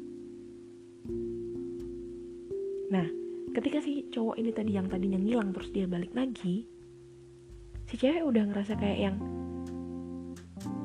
Nah 2.88 3.04
ketika 3.52 3.84
si 3.84 4.08
cowok 4.08 4.40
ini 4.40 4.50
tadi 4.56 4.72
yang 4.72 4.88
tadinya 4.88 5.20
ngilang 5.20 5.52
terus 5.52 5.68
dia 5.76 5.84
balik 5.84 6.16
lagi 6.16 6.64
si 7.84 7.94
cewek 8.00 8.24
udah 8.24 8.48
ngerasa 8.48 8.80
kayak 8.80 9.12
yang 9.12 9.16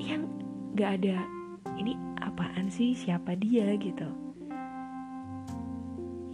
yang 0.03 0.27
gak 0.75 0.99
ada 0.99 1.23
ini 1.77 1.93
apaan 2.19 2.67
sih? 2.73 2.97
Siapa 2.97 3.37
dia? 3.37 3.73
gitu. 3.77 4.09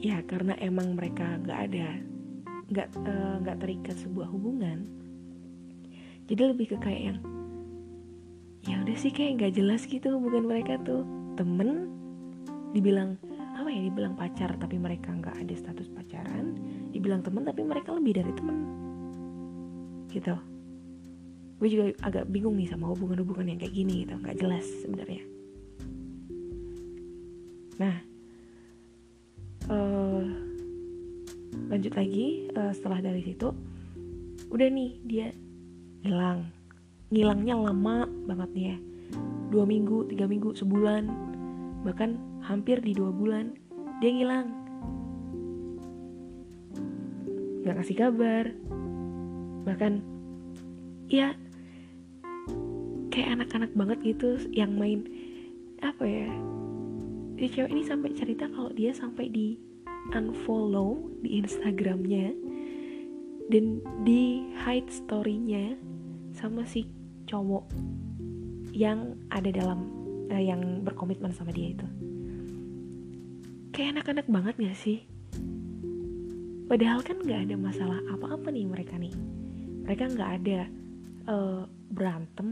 Ya 0.04 0.20
karena 0.28 0.56
emang 0.60 1.00
mereka 1.00 1.40
gak 1.44 1.72
ada 1.72 2.00
nggak 2.74 2.88
uh, 3.06 3.38
nggak 3.44 3.60
terikat 3.60 3.96
sebuah 4.02 4.26
hubungan 4.34 4.88
jadi 6.26 6.56
lebih 6.56 6.74
ke 6.74 6.78
kayak 6.80 7.02
yang 7.14 7.20
ya 8.64 8.80
udah 8.80 8.96
sih 8.96 9.12
kayak 9.12 9.44
nggak 9.44 9.54
jelas 9.60 9.84
gitu 9.84 10.16
hubungan 10.16 10.48
mereka 10.48 10.80
tuh. 10.82 11.04
Temen 11.34 11.90
dibilang 12.72 13.20
apa 13.54 13.70
ya 13.70 13.86
dibilang 13.86 14.18
pacar 14.18 14.56
tapi 14.58 14.82
mereka 14.82 15.14
nggak 15.14 15.36
ada 15.46 15.54
status 15.54 15.90
pacaran 15.94 16.58
dibilang 16.90 17.22
temen 17.22 17.46
tapi 17.46 17.62
mereka 17.62 17.94
lebih 17.94 18.18
dari 18.18 18.34
temen 18.34 18.58
gitu 20.10 20.34
gue 21.64 21.80
juga 21.80 21.96
agak 22.04 22.28
bingung 22.28 22.60
nih 22.60 22.68
sama 22.68 22.92
hubungan-hubungan 22.92 23.56
yang 23.56 23.60
kayak 23.64 23.72
gini 23.72 24.04
gitu 24.04 24.20
nggak 24.20 24.36
jelas 24.36 24.68
sebenarnya. 24.84 25.24
Nah 27.80 27.96
uh, 29.72 30.28
lanjut 31.72 31.96
lagi 31.96 32.52
uh, 32.52 32.76
setelah 32.76 33.00
dari 33.00 33.24
situ 33.24 33.56
udah 34.52 34.68
nih 34.68 34.92
dia 35.08 35.32
hilang 36.04 36.52
ngilangnya 37.16 37.56
lama 37.56 38.12
banget 38.28 38.50
nih 38.52 38.66
ya. 38.68 38.78
Dua 39.48 39.64
minggu 39.64 40.12
tiga 40.12 40.28
minggu 40.28 40.60
sebulan 40.60 41.08
bahkan 41.88 42.20
hampir 42.44 42.84
di 42.84 42.92
dua 42.92 43.08
bulan 43.16 43.56
dia 44.04 44.12
ngilang. 44.12 44.52
Nggak 47.64 47.76
kasih 47.80 47.96
kabar. 47.96 48.52
Bahkan 49.64 50.04
ya 51.08 51.40
kayak 53.14 53.38
anak-anak 53.38 53.72
banget 53.78 53.98
gitu 54.02 54.42
yang 54.50 54.74
main 54.74 55.06
apa 55.86 56.02
ya 56.02 56.34
si 57.38 57.46
cewek 57.46 57.70
ini 57.70 57.86
sampai 57.86 58.10
cerita 58.18 58.50
kalau 58.50 58.74
dia 58.74 58.90
sampai 58.90 59.30
di 59.30 59.54
unfollow 60.18 60.98
di 61.22 61.38
Instagramnya 61.38 62.34
dan 63.54 63.84
di 64.02 64.50
hide 64.66 64.90
storynya 64.90 65.78
sama 66.34 66.66
si 66.66 66.90
cowok 67.30 67.70
yang 68.74 69.14
ada 69.30 69.54
dalam 69.54 69.86
uh, 70.34 70.42
yang 70.42 70.82
berkomitmen 70.82 71.30
sama 71.30 71.54
dia 71.54 71.78
itu. 71.78 71.88
Kayak 73.74 74.02
anak-anak 74.02 74.28
banget 74.30 74.56
gak 74.58 74.78
sih? 74.80 74.98
Padahal 76.66 77.06
kan 77.06 77.22
nggak 77.22 77.50
ada 77.50 77.56
masalah 77.60 78.00
apa-apa 78.10 78.50
nih 78.50 78.66
mereka 78.66 78.98
nih. 78.98 79.14
Mereka 79.86 80.04
nggak 80.16 80.32
ada 80.42 80.60
uh, 81.30 81.62
berantem 81.94 82.50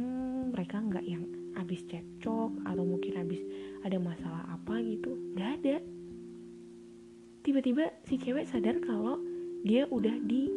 mereka 0.51 0.83
nggak 0.83 1.05
yang 1.07 1.23
habis 1.55 1.83
cekcok 1.87 2.51
atau 2.67 2.83
mungkin 2.83 3.15
habis 3.15 3.41
ada 3.87 3.97
masalah 3.97 4.43
apa 4.51 4.79
gitu. 4.83 5.15
Nggak 5.35 5.51
ada. 5.63 5.77
Tiba-tiba 7.41 7.89
si 8.05 8.21
cewek 8.21 8.45
sadar 8.45 8.77
kalau 8.83 9.17
dia 9.65 9.89
udah 9.89 10.13
di 10.27 10.51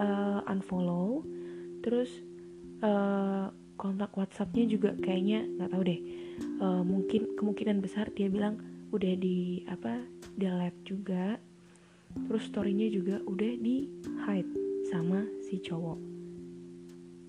uh, 0.00 0.40
unfollow 0.50 1.22
terus 1.84 2.10
uh, 2.82 3.52
kontak 3.78 4.10
WhatsAppnya 4.16 4.66
juga 4.66 4.90
kayaknya 4.98 5.46
nggak 5.60 5.70
tahu 5.70 5.82
deh. 5.86 6.00
Uh, 6.60 6.82
mungkin 6.82 7.36
kemungkinan 7.36 7.78
besar 7.84 8.08
dia 8.16 8.26
bilang 8.26 8.58
udah 8.90 9.12
di 9.14 9.62
apa 9.68 10.02
delete 10.34 10.80
juga. 10.82 11.38
Terus 12.16 12.48
storynya 12.48 12.88
juga 12.88 13.20
udah 13.28 13.52
di 13.60 13.92
hide 14.24 14.52
sama 14.88 15.20
si 15.44 15.60
cowok. 15.60 15.98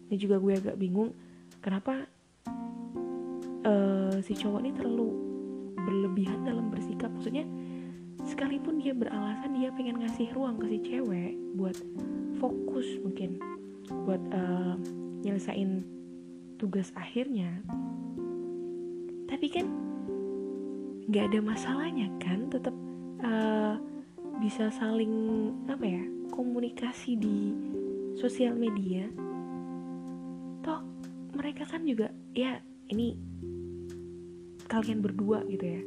Ini 0.08 0.16
juga 0.16 0.40
gue 0.40 0.54
agak 0.56 0.80
bingung 0.80 1.12
kenapa 1.68 2.08
uh, 3.68 4.16
si 4.24 4.32
cowok 4.40 4.64
ini 4.64 4.72
terlalu 4.72 5.12
berlebihan 5.75 6.48
dalam 6.48 6.72
bersikap? 6.72 7.12
Maksudnya 7.12 7.44
sekalipun 8.24 8.80
dia 8.80 8.96
beralasan 8.96 9.51
dia 9.51 9.75
pengen 9.75 10.00
ngasih 10.00 10.32
ruang 10.32 10.56
ke 10.64 10.72
si 10.72 10.80
cewek 10.80 11.36
buat 11.60 11.75
fokus 12.40 12.88
mungkin 13.03 13.36
buat 14.08 14.24
uh, 14.32 14.80
nyelesain 15.27 15.84
tugas 16.56 16.96
akhirnya. 16.96 17.51
Tapi 19.27 19.48
kan 19.51 19.68
nggak 21.12 21.36
ada 21.36 21.40
masalahnya 21.44 22.08
kan 22.24 22.48
tetap 22.48 22.75
uh, 23.27 23.75
bisa 24.40 24.72
saling 24.72 25.51
apa 25.68 25.84
ya 25.84 26.03
komunikasi 26.32 27.20
di 27.20 27.51
sosial 28.16 28.56
media 28.56 29.12
kan 31.68 31.84
juga 31.84 32.10
ya 32.34 32.64
ini 32.90 33.20
kalian 34.72 35.03
berdua 35.03 35.44
gitu 35.51 35.64
ya. 35.64 35.82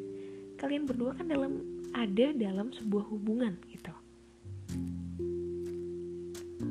Kalian 0.60 0.84
berdua 0.84 1.16
kan 1.16 1.26
dalam 1.26 1.64
ada 1.96 2.30
dalam 2.36 2.70
sebuah 2.70 3.04
hubungan 3.08 3.56
gitu. 3.72 3.92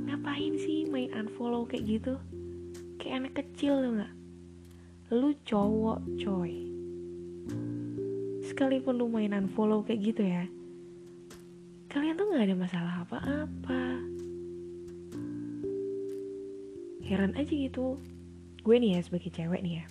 Ngapain 0.08 0.54
sih 0.62 0.86
main 0.86 1.10
unfollow 1.12 1.66
kayak 1.66 1.86
gitu? 2.00 2.14
Kayak 3.02 3.16
anak 3.26 3.34
kecil 3.44 3.82
tuh 3.82 3.92
nggak? 4.00 4.14
Lu 5.10 5.30
cowok 5.44 6.00
coy. 6.22 6.54
Sekalipun 8.46 8.98
lu 8.98 9.10
mainan 9.10 9.50
follow 9.50 9.82
kayak 9.82 10.14
gitu 10.14 10.24
ya 10.26 10.46
kalian 11.90 12.22
tuh 12.22 12.30
nggak 12.30 12.46
ada 12.46 12.56
masalah 12.56 12.94
apa-apa. 13.02 13.82
Heran 17.02 17.34
aja 17.34 17.50
gitu 17.50 17.98
gue 18.60 18.76
nih 18.76 18.98
ya 18.98 19.00
sebagai 19.04 19.32
cewek 19.32 19.62
nih 19.64 19.74
ya. 19.82 19.86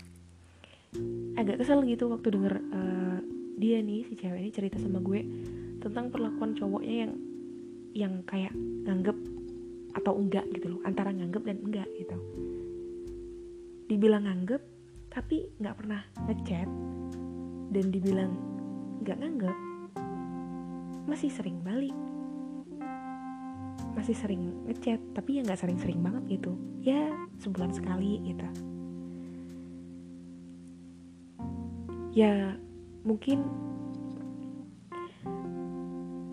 Agak 1.38 1.60
kesel 1.62 1.84
gitu 1.84 2.08
waktu 2.08 2.28
denger 2.32 2.54
uh, 2.72 3.18
dia 3.58 3.82
nih 3.82 4.06
si 4.08 4.14
cewek 4.14 4.40
ini 4.40 4.50
cerita 4.54 4.76
sama 4.78 5.02
gue 5.02 5.20
tentang 5.82 6.10
perlakuan 6.12 6.54
cowoknya 6.56 6.96
yang 7.06 7.12
yang 7.96 8.14
kayak 8.28 8.52
nganggep 8.86 9.16
atau 9.96 10.12
enggak 10.14 10.46
gitu 10.54 10.76
loh 10.76 10.80
antara 10.84 11.10
nganggep 11.10 11.42
dan 11.44 11.58
enggak 11.64 11.88
gitu. 11.96 12.16
Dibilang 13.88 14.28
nganggep 14.28 14.62
tapi 15.08 15.48
nggak 15.58 15.76
pernah 15.76 16.02
ngechat 16.28 16.68
dan 17.72 17.86
dibilang 17.88 18.32
nggak 19.02 19.18
nganggep 19.18 19.56
masih 21.08 21.32
sering 21.32 21.56
balik 21.64 21.96
masih 23.98 24.14
sering 24.14 24.54
ngechat 24.70 25.02
tapi 25.10 25.36
ya 25.36 25.42
nggak 25.42 25.58
sering-sering 25.58 25.98
banget 25.98 26.38
gitu. 26.38 26.54
Ya 26.86 27.10
sebulan 27.42 27.74
sekali 27.74 28.22
gitu. 28.22 28.46
Ya 32.14 32.54
mungkin 33.02 33.42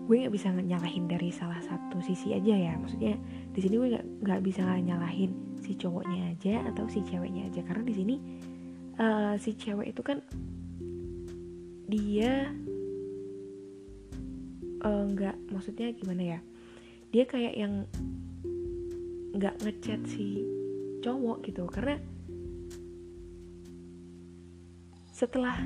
gue 0.06 0.22
nggak 0.22 0.34
bisa 0.38 0.54
nyalahin 0.54 1.10
dari 1.10 1.34
salah 1.34 1.58
satu 1.58 1.98
sisi 1.98 2.30
aja 2.38 2.54
ya. 2.54 2.78
Maksudnya 2.78 3.18
di 3.50 3.58
sini 3.58 3.74
gue 3.82 3.90
nggak 4.22 4.42
bisa 4.46 4.62
nyalahin 4.78 5.58
si 5.58 5.74
cowoknya 5.74 6.38
aja 6.38 6.62
atau 6.70 6.86
si 6.86 7.02
ceweknya 7.02 7.50
aja. 7.50 7.66
Karena 7.66 7.82
di 7.82 7.94
sini 7.98 8.14
uh, 9.02 9.34
si 9.42 9.58
cewek 9.58 9.90
itu 9.90 10.02
kan 10.06 10.22
dia 11.86 12.50
eh, 14.82 15.02
nggak 15.06 15.34
uh, 15.38 15.50
maksudnya 15.54 15.94
gimana 15.94 16.22
ya 16.34 16.40
dia 17.16 17.24
kayak 17.24 17.56
yang 17.56 17.88
nggak 19.32 19.56
ngechat 19.64 20.04
si 20.04 20.44
cowok 21.00 21.48
gitu. 21.48 21.64
Karena 21.64 21.96
setelah 25.08 25.56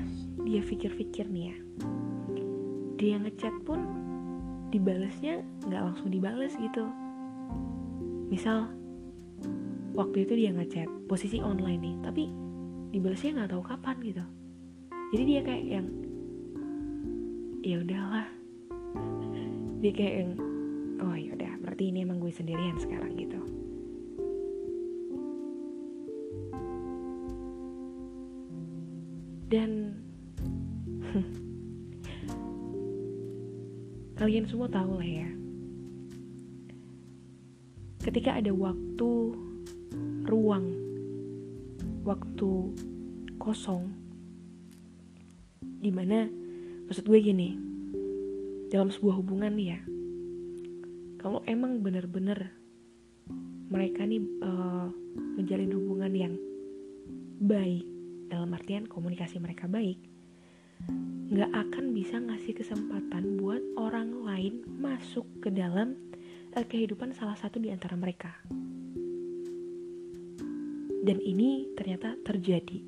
dia 0.47 0.63
pikir-pikir 0.63 1.27
nih 1.27 1.51
ya 1.51 1.57
dia 2.95 3.15
ngechat 3.19 3.51
pun 3.67 3.83
dibalesnya 4.71 5.43
nggak 5.67 5.91
langsung 5.91 6.07
dibales 6.07 6.55
gitu. 6.55 6.87
Misal 8.31 8.71
waktu 9.91 10.23
itu 10.23 10.39
dia 10.39 10.55
ngechat 10.55 10.87
posisi 11.11 11.43
online 11.43 11.83
nih 11.83 11.95
tapi 11.99 12.23
dibalasnya 12.95 13.43
nggak 13.43 13.51
tahu 13.51 13.63
kapan 13.67 13.95
gitu. 14.07 14.23
Jadi 15.11 15.23
dia 15.27 15.41
kayak 15.43 15.65
yang 15.67 15.87
ya 17.59 17.75
udahlah. 17.83 18.27
Dia 19.81 19.91
kayak 19.97 20.15
yang 20.21 20.31
oh 21.01 21.15
ya 21.17 21.33
udah. 21.33 21.53
Berarti 21.65 21.89
ini 21.89 22.05
emang 22.05 22.21
gue 22.21 22.29
sendirian 22.29 22.77
sekarang 22.77 23.17
gitu. 23.17 23.41
Dan 29.51 29.99
kalian 34.21 34.47
semua 34.47 34.71
tahu 34.71 35.01
lah 35.01 35.09
ya. 35.09 35.29
Ketika 38.01 38.39
ada 38.39 38.53
waktu 38.55 39.35
ruang 40.25 40.65
waktu 42.01 42.73
kosong 43.37 43.93
di 45.81 45.89
mana 45.89 46.29
maksud 46.85 47.05
gue 47.05 47.19
gini 47.21 47.57
dalam 48.69 48.89
sebuah 48.89 49.21
hubungan 49.21 49.53
nih 49.53 49.67
ya 49.75 49.79
kalau 51.21 51.45
emang 51.45 51.85
bener-bener 51.85 52.49
mereka 53.69 54.03
nih 54.03 54.19
uh, 54.41 54.89
menjalin 55.37 55.69
hubungan 55.77 56.13
yang 56.17 56.33
baik 57.45 57.85
dalam 58.27 58.49
artian 58.57 58.89
komunikasi 58.89 59.37
mereka 59.37 59.69
baik 59.69 60.01
nggak 61.31 61.47
akan 61.47 61.95
bisa 61.95 62.19
ngasih 62.19 62.57
kesempatan 62.57 63.39
buat 63.39 63.61
orang 63.79 64.25
lain 64.25 64.65
masuk 64.81 65.23
ke 65.39 65.47
dalam 65.47 65.95
uh, 66.57 66.65
kehidupan 66.65 67.15
salah 67.15 67.39
satu 67.39 67.61
di 67.61 67.71
antara 67.71 67.95
mereka. 67.95 68.35
Dan 71.01 71.17
ini 71.23 71.71
ternyata 71.73 72.19
terjadi 72.21 72.83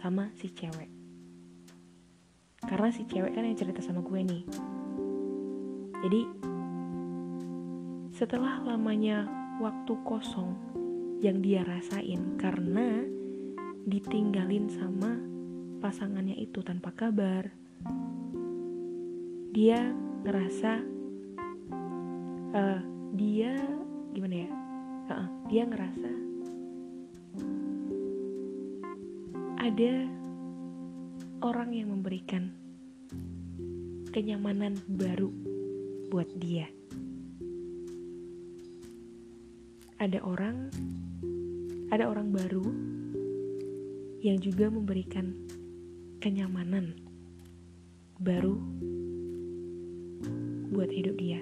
sama 0.00 0.32
si 0.34 0.48
cewek. 0.50 0.90
Karena 2.64 2.88
si 2.88 3.04
cewek 3.04 3.36
kan 3.36 3.44
yang 3.44 3.58
cerita 3.58 3.84
sama 3.84 4.00
gue 4.00 4.20
nih. 4.24 4.42
Jadi 6.08 6.20
setelah 8.14 8.62
lamanya 8.62 9.26
waktu 9.58 9.98
kosong 10.06 10.54
yang 11.18 11.42
dia 11.42 11.66
rasain 11.66 12.38
karena 12.38 13.02
ditinggalin 13.90 14.70
sama 14.70 15.18
pasangannya 15.82 16.38
itu 16.38 16.62
tanpa 16.62 16.94
kabar 16.94 17.50
dia 19.50 19.90
ngerasa 20.22 20.72
uh, 22.54 22.80
dia 23.18 23.58
gimana 24.14 24.46
ya 24.46 24.50
uh, 25.10 25.28
dia 25.50 25.62
ngerasa 25.66 26.10
ada 29.58 29.94
orang 31.42 31.74
yang 31.74 31.90
memberikan 31.90 32.52
kenyamanan 34.14 34.78
baru 34.86 35.34
buat 36.12 36.30
dia. 36.38 36.70
Ada 40.04 40.20
orang, 40.20 40.68
ada 41.88 42.12
orang 42.12 42.28
baru 42.28 42.60
yang 44.20 44.36
juga 44.36 44.68
memberikan 44.68 45.32
kenyamanan 46.20 46.92
baru 48.20 48.52
buat 50.76 50.92
hidup 50.92 51.16
dia. 51.16 51.40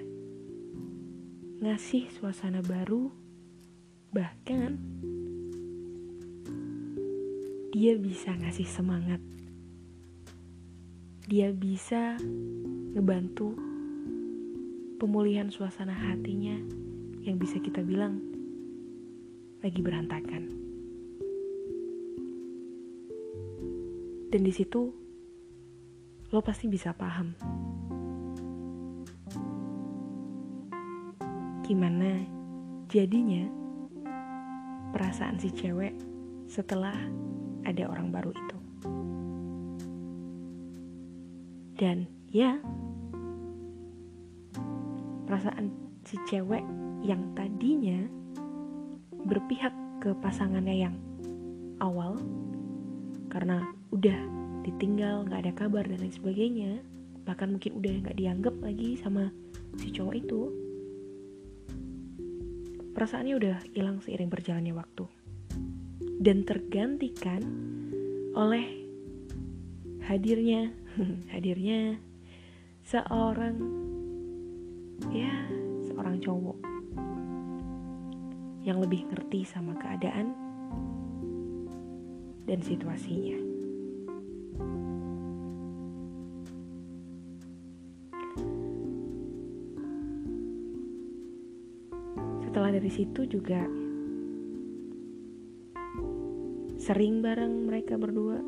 Ngasih 1.59 2.07
suasana 2.15 2.63
baru, 2.63 3.11
bahkan 4.15 4.79
dia 7.75 7.99
bisa 7.99 8.31
ngasih 8.31 8.63
semangat. 8.71 9.19
Dia 11.27 11.51
bisa 11.51 12.15
ngebantu 12.95 13.59
pemulihan 15.03 15.51
suasana 15.51 15.91
hatinya 15.91 16.55
yang 17.27 17.35
bisa 17.35 17.59
kita 17.59 17.83
bilang 17.83 18.32
lagi 19.63 19.79
berantakan. 19.79 20.43
Dan 24.27 24.41
di 24.43 24.51
situ 24.51 24.91
lo 26.33 26.39
pasti 26.43 26.67
bisa 26.67 26.91
paham 26.91 27.37
gimana 31.63 32.19
jadinya 32.91 33.47
perasaan 34.91 35.39
si 35.39 35.47
cewek 35.47 35.95
setelah 36.51 36.93
ada 37.63 37.87
orang 37.87 38.11
baru 38.11 38.35
itu. 38.35 38.57
Dan 41.79 42.05
ya, 42.29 42.59
perasaan 45.25 45.71
si 46.03 46.19
cewek 46.27 46.61
yang 47.01 47.31
tadinya 47.33 48.05
berpihak 49.23 49.73
ke 50.03 50.11
pasangannya 50.19 50.87
yang 50.89 50.95
awal 51.79 52.19
karena 53.31 53.63
udah 53.91 54.19
ditinggal 54.63 55.27
nggak 55.27 55.47
ada 55.47 55.53
kabar 55.55 55.83
dan 55.83 55.99
lain 55.99 56.13
sebagainya 56.13 56.71
bahkan 57.23 57.55
mungkin 57.55 57.79
udah 57.79 57.93
nggak 58.03 58.17
dianggap 58.19 58.55
lagi 58.59 58.99
sama 58.99 59.31
si 59.79 59.89
cowok 59.91 60.15
itu 60.19 60.41
perasaannya 62.93 63.33
udah 63.35 63.55
hilang 63.73 63.97
seiring 64.05 64.29
berjalannya 64.29 64.73
waktu. 64.77 65.09
Dan 66.23 66.45
tergantikan 66.47 67.41
oleh 68.37 68.63
hadirnya 70.07 70.71
hadirnya 71.33 71.99
seorang 72.85 73.55
ya 75.11 75.31
seorang 75.89 76.19
cowok 76.23 76.72
yang 78.63 78.79
lebih 78.79 79.07
ngerti 79.11 79.43
sama 79.43 79.75
keadaan 79.75 80.31
dan 82.47 82.59
situasinya. 82.63 83.39
Setelah 92.47 92.69
dari 92.75 92.91
situ 92.91 93.21
juga 93.27 93.63
sering 96.83 97.23
bareng 97.23 97.67
mereka 97.67 97.95
berdua 97.95 98.43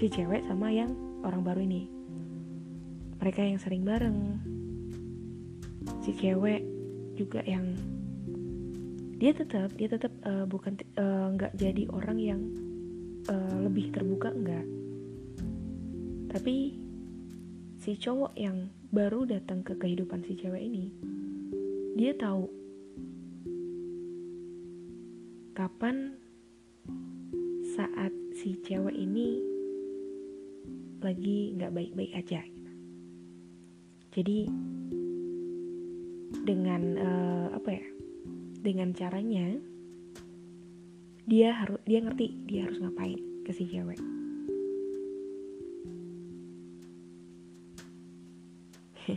si 0.00 0.08
cewek 0.08 0.40
sama 0.48 0.72
yang 0.72 0.96
orang 1.20 1.44
baru 1.44 1.60
ini 1.68 1.84
mereka 3.20 3.44
yang 3.44 3.60
sering 3.60 3.84
bareng 3.84 4.40
si 6.00 6.16
cewek 6.16 6.64
juga 7.20 7.44
yang 7.44 7.76
dia 9.20 9.36
tetap 9.36 9.68
dia 9.76 9.84
tetap 9.84 10.08
uh, 10.24 10.48
bukan 10.48 10.80
eh, 10.80 11.26
nggak 11.36 11.52
uh, 11.52 11.58
jadi 11.60 11.84
orang 11.92 12.16
yang 12.16 12.40
uh, 13.28 13.68
lebih 13.68 13.92
terbuka 13.92 14.32
enggak 14.32 14.64
tapi 16.32 16.80
si 17.76 18.00
cowok 18.00 18.32
yang 18.40 18.72
baru 18.88 19.28
datang 19.28 19.60
ke 19.60 19.76
kehidupan 19.76 20.24
si 20.24 20.40
cewek 20.40 20.64
ini 20.64 20.88
dia 22.00 22.16
tahu 22.16 22.48
kapan 25.52 26.16
saat 27.76 28.16
si 28.40 28.56
cewek 28.64 28.96
ini 28.96 29.36
lagi 31.04 31.52
nggak 31.60 31.76
baik-baik 31.76 32.12
aja 32.16 32.40
jadi 34.16 34.48
dengan 36.48 36.82
uh, 36.96 37.46
apa 37.52 37.68
ya 37.68 37.84
dengan 38.60 38.92
caranya 38.92 39.56
dia 41.24 41.56
harus 41.56 41.80
dia 41.88 42.04
ngerti 42.04 42.44
dia 42.44 42.68
harus 42.68 42.76
ngapain 42.76 43.16
ke 43.48 43.56
si 43.56 43.64
cewek. 43.64 43.96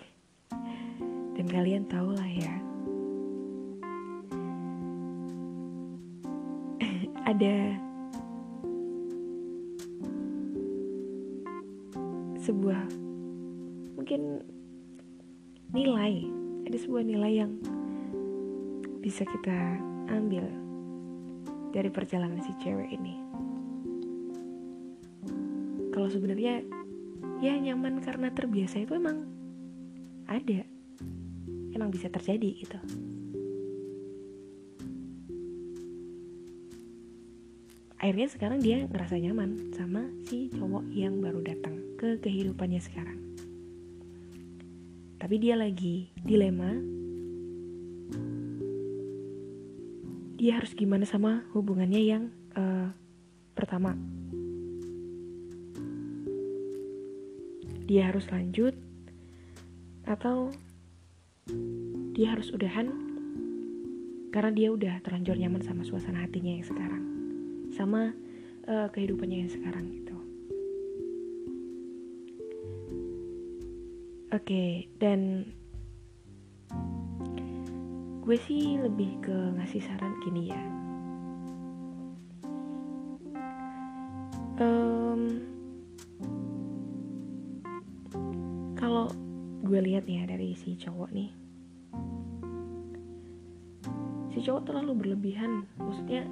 Dan 1.36 1.46
kalian 1.52 1.84
tau 1.92 2.16
lah 2.16 2.30
ya 2.32 2.56
ada 7.36 7.76
sebuah 12.40 12.88
mungkin 14.00 14.40
nilai 15.76 16.24
ada 16.64 16.78
sebuah 16.80 17.04
nilai 17.04 17.44
yang 17.44 17.60
bisa 19.04 19.28
kita 19.28 19.84
ambil 20.08 20.48
dari 21.76 21.92
perjalanan 21.92 22.40
si 22.40 22.56
cewek 22.64 22.88
ini. 22.96 23.20
Kalau 25.92 26.08
sebenarnya 26.08 26.64
ya 27.44 27.60
nyaman 27.60 28.00
karena 28.00 28.32
terbiasa 28.32 28.80
itu 28.80 28.96
emang 28.96 29.28
ada, 30.32 30.64
emang 31.76 31.92
bisa 31.92 32.08
terjadi 32.08 32.64
gitu. 32.64 32.80
Akhirnya 38.00 38.28
sekarang 38.32 38.64
dia 38.64 38.88
ngerasa 38.88 39.20
nyaman 39.20 39.76
sama 39.76 40.08
si 40.32 40.48
cowok 40.56 40.88
yang 40.96 41.20
baru 41.20 41.44
datang 41.44 41.76
ke 42.00 42.20
kehidupannya 42.24 42.80
sekarang 42.80 43.24
tapi 45.24 45.40
dia 45.40 45.56
lagi 45.56 46.12
dilema 46.20 46.76
dia 50.44 50.60
harus 50.60 50.76
gimana 50.76 51.08
sama 51.08 51.48
hubungannya 51.56 52.04
yang 52.04 52.28
uh, 52.60 52.92
pertama? 53.56 53.96
Dia 57.88 58.12
harus 58.12 58.28
lanjut 58.28 58.76
atau 60.04 60.52
dia 62.12 62.36
harus 62.36 62.52
udahan? 62.52 62.92
Karena 64.36 64.52
dia 64.52 64.76
udah 64.76 65.00
terlanjur 65.00 65.40
nyaman 65.40 65.64
sama 65.64 65.88
suasana 65.88 66.28
hatinya 66.28 66.60
yang 66.60 66.68
sekarang 66.68 67.04
sama 67.72 68.12
uh, 68.68 68.92
kehidupannya 68.92 69.48
yang 69.48 69.52
sekarang 69.56 69.96
gitu. 69.96 70.18
Oke, 74.36 74.44
okay, 74.44 74.72
dan 75.00 75.48
gue 78.24 78.40
sih 78.48 78.80
lebih 78.80 79.20
ke 79.20 79.36
ngasih 79.60 79.84
saran 79.84 80.16
gini 80.24 80.48
ya. 80.48 80.64
Um, 84.64 85.44
kalau 88.80 89.12
gue 89.68 89.80
lihat 89.84 90.08
ya 90.08 90.24
dari 90.24 90.56
si 90.56 90.80
cowok 90.80 91.12
nih, 91.12 91.36
si 94.32 94.40
cowok 94.40 94.72
terlalu 94.72 94.92
berlebihan, 95.04 95.68
maksudnya 95.76 96.24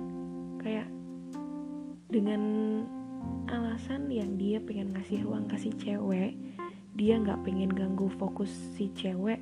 kayak 0.64 0.88
dengan 2.08 2.42
alasan 3.52 4.08
yang 4.08 4.40
dia 4.40 4.64
pengen 4.64 4.96
ngasih 4.96 5.28
ruang 5.28 5.44
kasih 5.52 5.76
cewek 5.76 6.40
dia 6.96 7.16
nggak 7.20 7.44
pengen 7.44 7.72
ganggu 7.72 8.12
fokus 8.16 8.52
si 8.76 8.92
cewek 8.96 9.40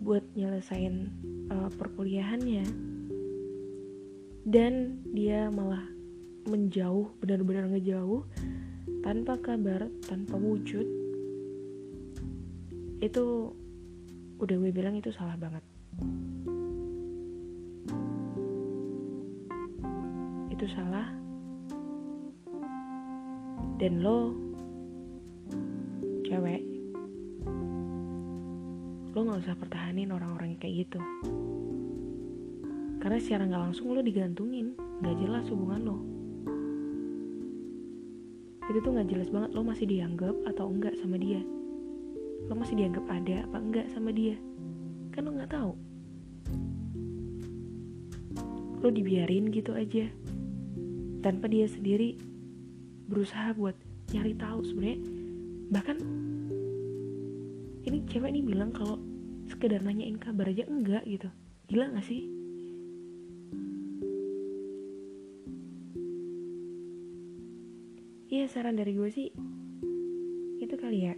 buat 0.00 0.24
nyelesain 0.32 1.12
uh, 1.50 1.70
perkuliahannya 1.74 2.64
dan 4.48 5.02
dia 5.12 5.52
malah 5.52 5.84
menjauh 6.48 7.12
benar-benar 7.20 7.68
ngejauh 7.68 8.24
tanpa 9.04 9.36
kabar 9.36 9.92
tanpa 10.08 10.40
wujud 10.40 10.86
itu 13.00 13.52
udah 14.40 14.56
gue 14.56 14.72
bilang 14.72 14.96
itu 14.96 15.12
salah 15.12 15.36
banget. 15.36 15.64
Itu 20.52 20.64
salah. 20.72 21.08
Dan 23.80 24.04
lo 24.04 24.36
lo 29.20 29.28
nggak 29.28 29.44
usah 29.44 29.56
pertahanin 29.60 30.16
orang-orang 30.16 30.56
kayak 30.56 30.88
gitu. 30.88 31.00
Karena 33.04 33.20
secara 33.20 33.44
nggak 33.44 33.62
langsung 33.68 33.92
lo 33.92 34.00
digantungin 34.00 34.72
nggak 35.04 35.16
jelas 35.20 35.44
hubungan 35.52 35.82
lo 35.84 35.98
itu 38.70 38.78
tuh 38.86 38.94
nggak 38.94 39.10
jelas 39.10 39.28
banget 39.34 39.50
lo 39.50 39.66
masih 39.66 39.82
dianggap 39.82 40.32
atau 40.46 40.70
enggak 40.70 40.94
sama 41.02 41.18
dia. 41.18 41.42
Lo 42.46 42.54
masih 42.54 42.78
dianggap 42.78 43.02
ada 43.10 43.42
apa 43.44 43.58
enggak 43.58 43.86
sama 43.90 44.14
dia. 44.14 44.38
Kan 45.10 45.26
lo 45.26 45.34
nggak 45.34 45.50
tahu. 45.50 45.72
Lo 48.78 48.88
dibiarin 48.94 49.50
gitu 49.50 49.74
aja. 49.74 50.06
Tanpa 51.20 51.50
dia 51.50 51.66
sendiri 51.66 52.14
berusaha 53.10 53.52
buat 53.58 53.74
nyari 54.14 54.38
tahu 54.38 54.62
sebenarnya. 54.62 54.98
Bahkan 55.74 55.96
ini 57.90 57.98
cewek 58.06 58.30
ini 58.30 58.40
bilang 58.46 58.70
kalau 58.70 59.02
sekedar 59.60 59.84
nanyain 59.84 60.16
kabar 60.16 60.48
aja 60.48 60.64
enggak 60.64 61.04
gitu. 61.04 61.28
Gila 61.68 61.92
gak 61.92 62.08
sih? 62.08 62.24
Iya 68.32 68.48
saran 68.48 68.80
dari 68.80 68.96
gue 68.96 69.12
sih 69.12 69.28
itu 70.64 70.74
kali 70.80 71.04
ya. 71.04 71.12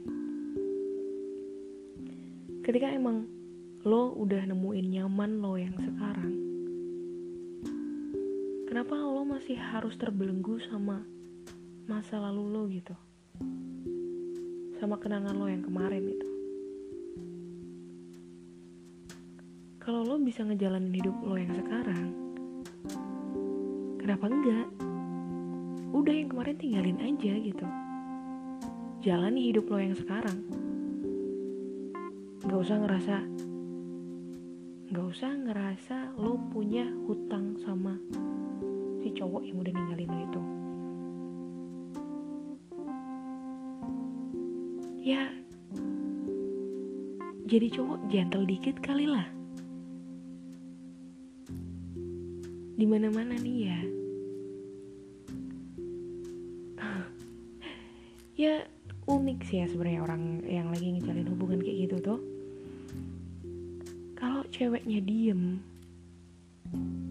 Ketika 2.67 2.91
emang 2.91 3.31
lo 3.87 4.11
udah 4.11 4.43
nemuin 4.51 4.91
nyaman 4.91 5.39
lo 5.39 5.55
yang 5.55 5.79
sekarang 5.79 6.35
kenapa 8.67 8.99
lo 8.99 9.23
masih 9.23 9.55
harus 9.55 9.95
terbelenggu 9.95 10.59
sama 10.67 11.07
masa 11.87 12.19
lalu 12.19 12.43
lo 12.51 12.67
gitu? 12.67 12.99
Sama 14.83 14.99
kenangan 14.99 15.39
lo 15.39 15.47
yang 15.47 15.63
kemarin 15.63 16.11
itu 16.11 16.32
kalau 19.83 20.07
lo 20.07 20.15
bisa 20.23 20.47
ngejalanin 20.47 20.95
hidup 20.95 21.17
lo 21.27 21.35
yang 21.35 21.51
sekarang 21.59 22.15
kenapa 23.99 24.31
enggak? 24.31 24.67
Udah 25.91 26.15
yang 26.15 26.31
kemarin 26.31 26.57
tinggalin 26.59 26.99
aja 27.03 27.33
gitu. 27.39 27.67
Jalani 29.03 29.51
hidup 29.51 29.67
lo 29.67 29.79
yang 29.83 29.99
sekarang. 29.99 30.39
Gak 32.47 32.59
usah 32.63 32.79
ngerasa 32.79 33.17
Gak 34.93 35.07
usah 35.09 35.33
ngerasa 35.35 35.97
lo 36.15 36.39
punya 36.55 36.87
hutang 37.11 37.59
sama 37.63 37.99
si 39.03 39.11
cowok 39.11 39.43
yang 39.43 39.57
udah 39.63 39.73
ninggalin 39.75 40.11
lo 40.11 40.21
itu. 40.23 40.43
Ya 45.03 45.23
jadi 47.51 47.67
cowok 47.75 47.99
gentle 48.07 48.47
dikit 48.47 48.79
kali 48.79 49.11
lah 49.11 49.42
di 52.73 52.87
mana 52.89 53.13
mana 53.13 53.37
nih 53.37 53.59
ya. 53.69 53.81
Ya 58.33 58.65
unik 59.07 59.39
sih 59.45 59.61
ya 59.61 59.67
sebenarnya 59.69 60.03
orang 60.03 60.41
yang 60.49 60.73
lagi 60.73 60.89
ngejalin 60.97 61.29
hubungan 61.31 61.61
kayak 61.61 61.79
gitu 61.87 61.97
tuh. 62.01 62.21
Kalau 64.17 64.43
ceweknya 64.49 65.05
diem 65.05 65.61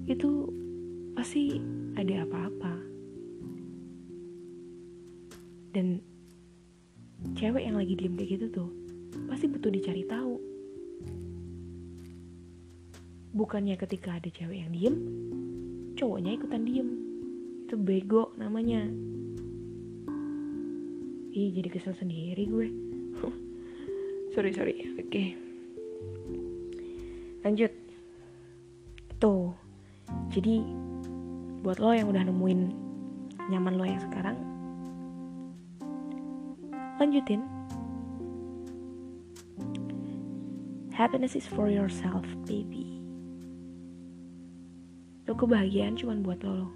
itu 0.10 0.50
pasti 1.14 1.62
ada 1.94 2.26
apa-apa. 2.26 2.74
Dan 5.72 6.02
cewek 7.38 7.64
yang 7.64 7.78
lagi 7.78 7.94
diem 7.96 8.18
kayak 8.18 8.42
gitu 8.42 8.48
tuh 8.50 8.70
pasti 9.30 9.46
butuh 9.46 9.72
dicari 9.72 10.04
tahu. 10.08 10.36
Bukannya 13.32 13.80
ketika 13.80 14.20
ada 14.20 14.28
cewek 14.28 14.58
yang 14.68 14.72
diem 14.76 14.96
cowoknya 16.02 16.34
ikutan 16.34 16.66
diem. 16.66 16.90
Itu 17.70 17.78
bego 17.78 18.34
namanya. 18.34 18.82
Ih 21.30 21.54
jadi 21.54 21.70
kesel 21.70 21.94
sendiri 21.94 22.50
gue. 22.50 22.68
Sorry 24.34 24.50
sorry. 24.50 24.82
Oke. 24.98 25.06
Okay. 25.06 25.28
lanjut. 27.46 27.70
Tuh. 29.22 29.54
Jadi 30.34 30.66
buat 31.62 31.78
lo 31.78 31.94
yang 31.94 32.10
udah 32.10 32.26
nemuin 32.26 32.62
nyaman 33.54 33.78
lo 33.78 33.86
yang 33.86 34.02
sekarang 34.02 34.38
lanjutin. 36.98 37.46
Happiness 40.98 41.38
is 41.38 41.46
for 41.50 41.70
yourself 41.70 42.26
baby 42.46 42.91
kebahagiaan 45.42 45.98
cuma 45.98 46.14
buat 46.22 46.38
lo. 46.46 46.70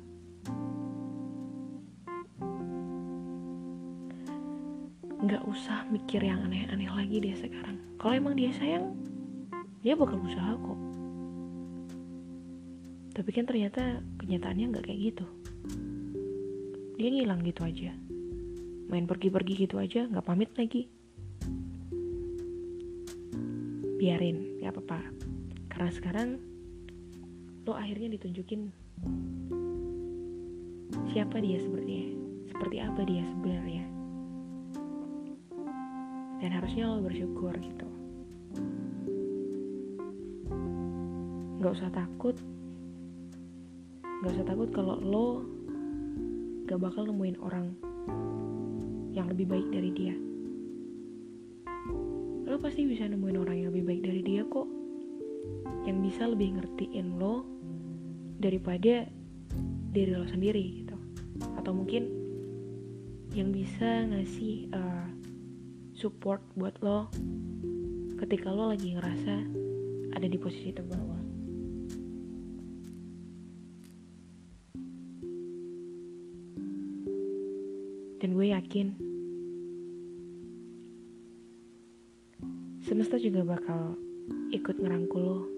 Nggak 5.21 5.45
usah 5.45 5.85
mikir 5.93 6.25
yang 6.25 6.41
aneh-aneh 6.49 6.89
lagi 6.89 7.21
dia 7.21 7.37
sekarang. 7.37 7.77
Kalau 8.01 8.17
emang 8.17 8.33
dia 8.33 8.49
sayang 8.57 8.97
dia 9.85 9.93
bakal 9.93 10.17
usaha 10.17 10.57
kok. 10.57 10.79
Tapi 13.13 13.29
kan 13.29 13.45
ternyata 13.45 14.01
kenyataannya 14.17 14.65
nggak 14.73 14.85
kayak 14.89 15.13
gitu. 15.13 15.25
Dia 16.97 17.09
ngilang 17.13 17.45
gitu 17.45 17.61
aja. 17.61 17.93
Main 18.89 19.05
pergi-pergi 19.05 19.69
gitu 19.69 19.77
aja 19.77 20.09
nggak 20.09 20.25
pamit 20.25 20.49
lagi. 20.57 20.89
Biarin 24.01 24.57
nggak 24.57 24.73
apa-apa. 24.73 24.99
Karena 25.69 25.89
sekarang 25.93 26.54
lo 27.65 27.73
akhirnya 27.73 28.13
ditunjukin 28.13 28.69
siapa 31.09 31.41
dia 31.41 31.57
sebenarnya 31.59 32.05
seperti 32.47 32.77
apa 32.79 33.01
dia 33.03 33.23
sebenarnya 33.25 33.85
dan 36.39 36.49
harusnya 36.53 36.83
lo 36.87 37.01
bersyukur 37.01 37.53
gitu 37.57 37.87
nggak 41.59 41.73
usah 41.73 41.89
takut 41.89 42.37
nggak 44.21 44.31
usah 44.31 44.45
takut 44.45 44.69
kalau 44.69 44.95
lo 45.01 45.27
gak 46.65 46.81
bakal 46.81 47.05
nemuin 47.05 47.37
orang 47.45 47.77
yang 49.13 49.29
lebih 49.29 49.47
baik 49.47 49.67
dari 49.71 49.91
dia. 49.95 50.15
Lo 52.49 52.57
pasti 52.57 52.83
bisa 52.89 53.05
nemuin 53.05 53.37
orang 53.37 53.55
yang 53.61 53.69
lebih 53.71 53.85
baik 53.85 54.01
dari 54.01 54.21
dia 54.25 54.41
kok. 54.49 54.67
Yang 55.85 55.97
bisa 56.09 56.23
lebih 56.25 56.57
ngertiin 56.57 57.21
lo 57.21 57.54
daripada 58.45 59.09
diri 59.89 60.13
lo 60.13 60.29
sendiri 60.29 60.85
gitu. 60.85 60.93
Atau 61.57 61.73
mungkin 61.73 62.05
yang 63.33 63.49
bisa 63.49 64.05
ngasih 64.05 64.69
uh, 64.69 65.09
support 65.97 66.45
buat 66.53 66.77
lo 66.85 67.09
ketika 68.21 68.53
lo 68.53 68.69
lagi 68.69 68.93
ngerasa 68.93 69.35
ada 70.13 70.27
di 70.29 70.37
posisi 70.37 70.69
terbawah. 70.69 71.21
Dan 78.21 78.29
gue 78.37 78.47
yakin 78.53 78.87
semesta 82.85 83.17
juga 83.17 83.41
bakal 83.41 83.97
ikut 84.53 84.77
ngerangkul 84.77 85.21
lo. 85.25 85.54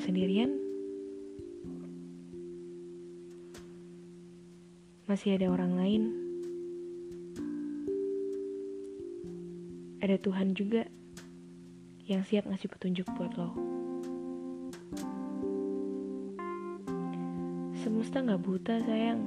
Sendirian, 0.00 0.56
masih 5.04 5.36
ada 5.36 5.52
orang 5.52 5.76
lain. 5.76 6.02
Ada 10.00 10.16
Tuhan 10.16 10.56
juga 10.56 10.88
yang 12.08 12.24
siap 12.24 12.48
ngasih 12.48 12.72
petunjuk 12.72 13.04
buat 13.14 13.36
lo. 13.36 13.52
Semesta 17.80 18.20
gak 18.20 18.44
buta 18.44 18.76
sayang 18.84 19.24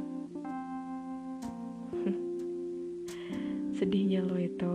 Sedihnya 3.81 4.21
lo 4.21 4.38
itu 4.38 4.73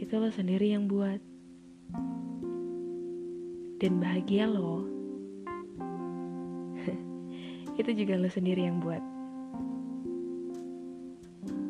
Itu 0.00 0.14
lo 0.16 0.32
sendiri 0.32 0.72
yang 0.72 0.88
buat 0.88 1.20
Dan 3.84 4.00
bahagia 4.00 4.48
lo 4.48 4.80
Itu 7.84 7.92
juga 7.92 8.16
lo 8.16 8.32
sendiri 8.32 8.64
yang 8.64 8.80
buat. 8.80 9.04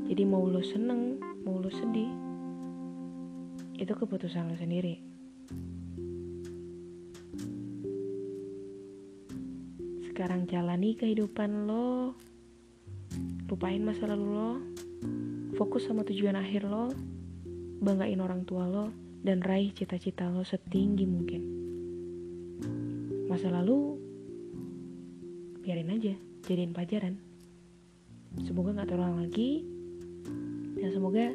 Jadi 0.07 0.23
mau 0.23 0.47
lo 0.47 0.63
seneng 0.63 1.19
Mau 1.43 1.59
lo 1.59 1.67
sedih 1.75 2.15
Itu 3.75 3.99
keputusan 3.99 4.47
lo 4.47 4.55
sendiri. 4.55 4.95
Sekarang 10.07 10.47
jalani 10.47 10.95
kehidupan 10.95 11.67
lo 11.67 12.15
Lupain 13.51 13.83
masa 13.83 14.07
lalu 14.07 14.27
lo 14.31 14.63
Fokus 15.59 15.91
sama 15.91 16.07
tujuan 16.07 16.39
akhir 16.39 16.63
lo 16.63 16.95
Banggain 17.83 18.23
orang 18.23 18.47
tua 18.47 18.71
lo 18.71 18.95
Dan 19.19 19.43
raih 19.43 19.75
cita-cita 19.75 20.31
lo 20.31 20.47
setinggi 20.47 21.11
mungkin 21.11 21.64
Masa 23.35 23.51
lalu 23.51 23.99
Biarin 25.59 25.91
aja 25.91 26.15
Jadiin 26.47 26.71
pelajaran 26.71 27.19
Semoga 28.47 28.79
gak 28.79 28.95
terulang 28.95 29.19
lagi 29.19 29.67
Dan 30.79 30.95
semoga 30.95 31.35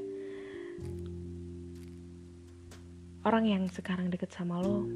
Orang 3.27 3.51
yang 3.51 3.67
sekarang 3.67 4.07
deket 4.07 4.31
sama 4.31 4.63
lo 4.63 4.87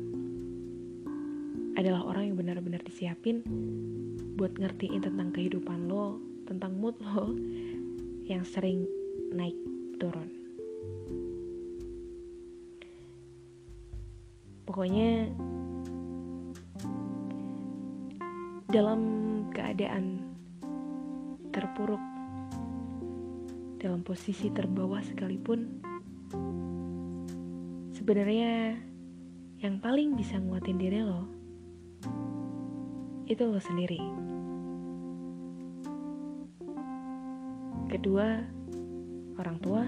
adalah 1.76 2.08
orang 2.08 2.32
yang 2.32 2.38
benar-benar 2.40 2.80
disiapin 2.86 3.44
buat 4.40 4.56
ngertiin 4.56 5.04
tentang 5.04 5.34
kehidupan 5.34 5.90
lo, 5.90 6.22
tentang 6.46 6.78
mood 6.78 6.96
lo 7.02 7.34
yang 8.32 8.46
sering 8.46 8.86
naik 9.34 9.58
turun. 9.98 10.30
Pokoknya 14.70 15.34
dalam 18.74 19.02
keadaan 19.54 20.18
terpuruk, 21.54 22.02
dalam 23.78 24.02
posisi 24.02 24.50
terbawah 24.50 24.98
sekalipun, 25.06 25.78
sebenarnya 27.94 28.82
yang 29.62 29.78
paling 29.78 30.18
bisa 30.18 30.42
nguatin 30.42 30.82
diri 30.82 31.06
lo 31.06 31.30
itu 33.30 33.46
lo 33.46 33.62
sendiri. 33.62 34.02
Kedua, 37.94 38.42
orang 39.38 39.58
tua. 39.62 39.86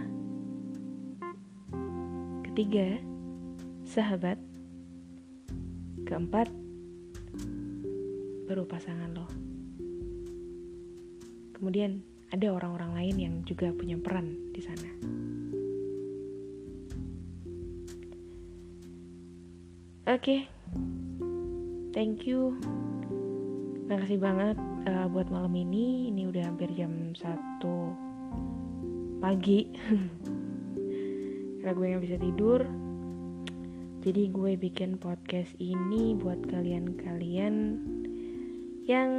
Ketiga, 2.45 3.01
sahabat. 3.81 4.37
Keempat, 6.05 6.53
baru 8.45 8.69
pasangan 8.69 9.11
lo. 9.13 9.27
Kemudian 11.57 12.05
ada 12.29 12.53
orang-orang 12.53 12.91
lain 12.93 13.15
yang 13.17 13.35
juga 13.43 13.73
punya 13.73 13.97
peran 13.97 14.53
di 14.53 14.61
sana. 14.63 14.89
Oke, 20.05 20.21
okay. 20.21 20.39
thank 21.97 22.29
you 22.29 22.53
Makasih 23.85 24.17
banget 24.17 24.57
uh, 24.89 25.05
buat 25.05 25.29
malam 25.29 25.53
ini. 25.53 26.09
Ini 26.09 26.25
udah 26.33 26.49
hampir 26.49 26.73
jam 26.73 27.13
1 27.13 29.21
pagi. 29.21 29.69
Karena 31.61 31.73
gue 31.77 31.93
gak 31.93 32.01
bisa 32.01 32.17
tidur. 32.17 32.65
Jadi 34.01 34.33
gue 34.33 34.57
bikin 34.57 34.97
podcast 34.97 35.53
ini 35.61 36.17
buat 36.17 36.49
kalian-kalian 36.49 37.53
yang 38.85 39.09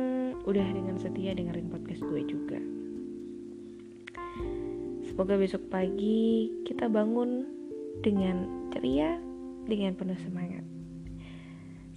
udah 0.47 0.67
dengan 0.71 0.95
setia 0.95 1.35
dengerin 1.35 1.67
podcast 1.67 2.03
gue 2.07 2.23
juga. 2.23 2.59
Semoga 5.07 5.35
besok 5.35 5.67
pagi 5.71 6.51
kita 6.63 6.87
bangun 6.87 7.47
dengan 8.03 8.71
ceria, 8.71 9.19
dengan 9.67 9.99
penuh 9.99 10.19
semangat. 10.23 10.63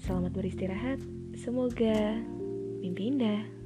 Selamat 0.01 0.33
beristirahat. 0.33 0.97
Semoga 1.37 2.17
mimpi 2.81 3.13
indah. 3.13 3.58